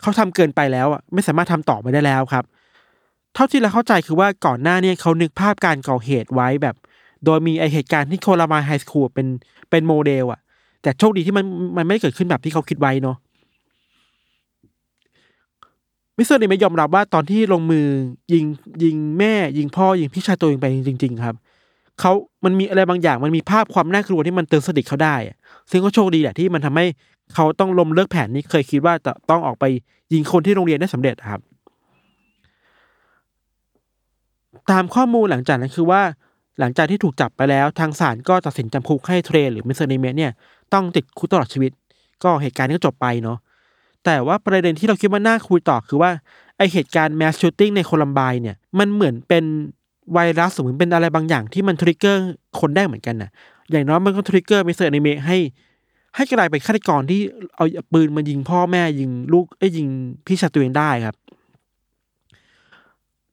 [0.00, 6.74] เขาทำเกินไปแล้วอะไม่สามารถทำต่อไปได้แล้วครับเเท่าที่เราเข้าใจคือว่าก่อนหน้าเนี้เขานึกภาพการก่อเหตุไว้แบบ
[7.24, 9.26] โดยมีไอเหตุการณ์ที่ Columbine High School เป็น
[9.70, 10.40] เป็นโมเดลอะ
[10.82, 11.44] แต่โชคดีที่มัน
[11.76, 13.16] มันไม่เกิดขึ้นแบบที่เขาคิดไว้เนาะ
[16.16, 16.38] Mr.
[16.38, 17.86] Anime ยอมรับว่าตอนที่ลงมือ
[18.32, 18.44] ยิง
[18.82, 21.34] ยิงแม่ ยิงพ่อยิงพี่ชายตัวเองไปจริง ๆ ครับ
[22.00, 22.12] เขา
[22.44, 25.16] มันมีอะไรบางอย่างมันมีภาพความน่ากลัวที่มันเตือนสติเขาได้
[25.70, 26.86] ซึ่งก็โชคดีแหละที่มันทำให้
[27.34, 29.64] เขาต้องล้มเลิกแผนที่เคยคิดว่าจะต้องออกไป
[30.12, 31.40] ยิงคนที่โรงเรียนได้สำเร็จครับ
[34.70, 36.02] ตามข้อมูลหลังจากนั้นคือว่า
[36.60, 39.88] หลังจากที่ถูกจับไปแล้วทางศาลก็ตัดสินจำคุกให้ Trey หรือ Mr.
[39.88, 40.32] Anime เนี่ย
[40.72, 41.72] ต้องติดคุกตลอดชีวิต
[42.22, 43.38] ก็เหตุการณ์นี้ก็จบไปเนาะ
[44.04, 46.10] แต่ว่าประเด็นที่เราคิดว่าน่าคุยต่อคือว่า
[46.56, 49.44] ไอเหตุการณ์ mass shooting ใน Columbine เนี่ยมันเหมือนเป็น
[50.12, 52.22] ไวรัสหรือเป็นอะไรบางอย่างที่มัน trigger
[52.60, 53.30] คนได้เหมือนกันนะ
[53.70, 54.84] อย่างน้อยมันก็ trigger Mr.
[54.90, 55.38] Anime ให้
[56.14, 57.20] ให้กลายเป็นฆาตกรที่
[57.56, 59.88] เอาปืนมายิงพ่อแม่ยิงลูกไอ้ยยิง
[60.26, 61.16] พี่ชายตัวเองได้ครับ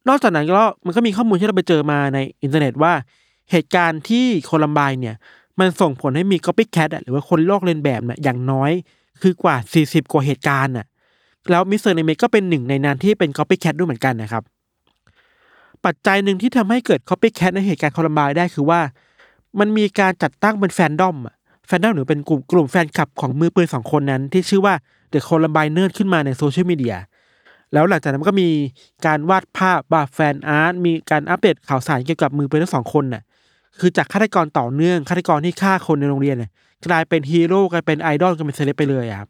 [0.09, 2.93] นอกจากนั้นก็มันก็มีข้อมูลที่เราไปเจอมาในอินเทอร์เน็ตว่า
[3.51, 5.15] เหตุการณ์ที่ Columbine เนี่ย
[5.59, 8.71] มันส่งผลให้มี copycat หรือว่าคนลอกเลียนแบบเนี่ยอย่างน้อย
[9.21, 10.85] คือกว่า 40 กว่าเหตุการณ์น่ะ
[11.51, 11.93] แล้ว Mr.
[11.93, 14.43] Anime ก็เป็นหนึ่งในนั้นที่เป็น copycat ด้วยเหมือนกันนะครับ
[15.85, 18.79] ปัจจัยหนึ่งที่ทำให้เกิด copycat ในเหตุการณ์ Columbine ได้คือว่า
[19.59, 21.15] มันมีการจัดตั้งเป็น fandom
[21.67, 24.73] fandom หรือเป็นกลุ่มกลุ่มแฟนคลับของมือปืนสองคนนั้น ที่ชื่อว่า
[25.13, 26.95] The Columbiners ขึ้นมาในโซเชียลมีเดีย
[27.75, 28.49] แล้วหลังจากนั้นก็มี
[29.05, 33.23] การวาดภาพวาด fan art มีการอัปเดตข่าวสารเกี่ยวกับมือปืนทั้งสองคนน่ะ
[33.79, 36.49] คือจากฆาตกรต่อเนื่องฆาตกรที่ฆ่าคนในโรงเรียนน่ะ
[36.87, 39.29] กลายเป็นฮีโร่กลายเป็นไอดอลกลายเป็นเซเลบไปเลยครับ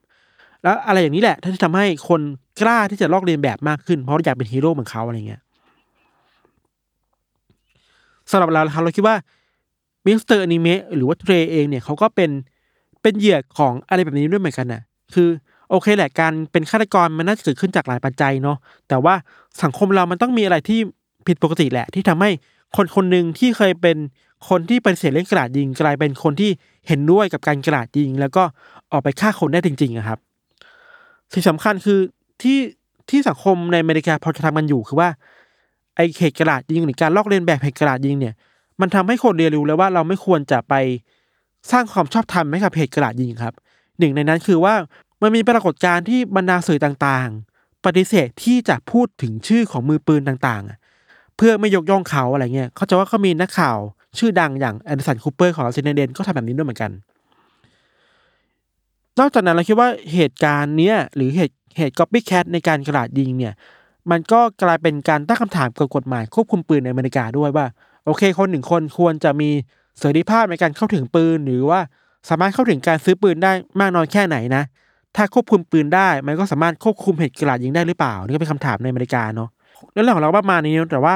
[0.63, 2.21] แล้วอะไรอย่างนี้แหละที่ทำให้คน
[2.61, 5.41] กล้าที่จะลอกเลียนแบบมากขึ้น เพราะอยากเป็นฮีโร่เหมือนเขาอะไรเงี้ย
[8.31, 9.15] สำหรับเราครับเราคิดว่า
[10.05, 10.39] Mr.
[10.39, 12.29] Anime หรือว่า Trey เองเนี่ยเขาก็เป็น
[13.01, 14.81] เป็นเหยื่อของอะไรแบบนี้ด้วยเหมือนกันน่ะ
[15.13, 15.29] คือ
[15.70, 18.57] โอเคแหละการเป็นฆาตกรมันน่าจะเกิดขึ้นจากหลายปัจจัยเนาะ
[18.89, 19.16] แต่ว่า
[19.63, 20.80] สังคมเรามันต้องมีอะไรที่
[21.28, 22.30] ผิดปกติแหละ ที่ทำให้
[22.76, 23.97] คนคนหนึ่งที่เคยเป็น
[24.49, 26.51] คนที่เปฏิเสธเรื่องกระดาษยิงกลายเป็นคนที่
[26.88, 28.43] เห็นด้วยกับการกระดาษยิง แล้วก็
[28.91, 30.20] ออกไปฆ่าคนได้จริงๆอะครับ
[31.34, 31.99] สิ่งสำคัญคือ
[32.41, 32.57] ที่
[33.09, 35.09] ที่สังคมในอเมริกาพอจะทำกันอยู่คือว่า
[35.95, 38.34] ไอเหตุกระดาษยิงหรือการลอกเลียนแบบเหตุกระดาษยิงเนี่ย
[38.82, 40.74] มันทำให้คนเรียนรู้แล้วว่าเราไม่ควรจะไป
[41.72, 43.53] สร้างความชอบธรรมให้กับเหตุกระดาษยิงครับ
[43.99, 44.74] หนึ่งในนั้นคือว่า
[45.26, 53.78] มันมีปรากฏการณ์ที่บรรดาสื่อต่างๆ ปฏิเสธที่จะพูดถึงชื่อของมือปืนต่างๆ เพื่อไม่ยกย่องเขาอะไรเงี้ยเขาจะว่าเขามีนักข่าว
[54.17, 56.91] ชื่อดังอย่าง Anderson Cooper ของ CNN ก็ทำแบบนี้ด้วยเหมือนกัน
[59.19, 63.53] นอกจากนั้นเราคิดว่าเหตุการณ์เนี้ยหรือเหตุเหตุ copycat ในการกระดาษยิงเนี่ย
[64.11, 67.65] มันก็กลายเป็นการตั้งคำถามเกี่ยวกับกฎหมายควบคุมปืนในอเมริกาด้วยว่า
[68.05, 69.49] โอเค คนหนึ่งคนควรจะมี
[69.99, 71.80] เสรีภาพในการเข้าถึงปืน หรือว่า
[72.30, 74.63] สามารถเข้าถึงการซื้อปืนได้มากน้อยแค่ไหนนะ
[75.16, 79.49] ถ้าควบคุมปืนได้ มันก็สามารถควบคุมเหตุกราดยิงได้หรือเปล่า นี่ก็เป็นคำถามในอเมริกาเนาะ
[79.91, 81.16] เรื่องของเราประมาณนี้นะแต่ว่า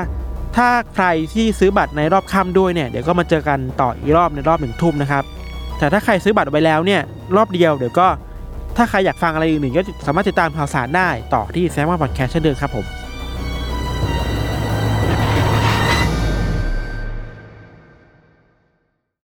[0.55, 5.23] ถ้าใครที่ซื้อบัตรในรอบค่ำด้วยเนี่ยเดี๋ยวก็มาเจอกันต่ออีกรอบในรอบหนึ่งทุ่มนะครับ
[5.79, 7.01] แต่ถ้าใครซื้อบัตรไว้แล้วเนี่ย
[7.35, 8.07] รอบเดียวเดี๋ยวก็
[8.77, 12.85] ถ้าใครอยากฟังอะไรอื่นๆก็สามารถติดตามข่าวสารได้ต่อที่แซมว่าพอดแคสต์เช่นเดิมครับผม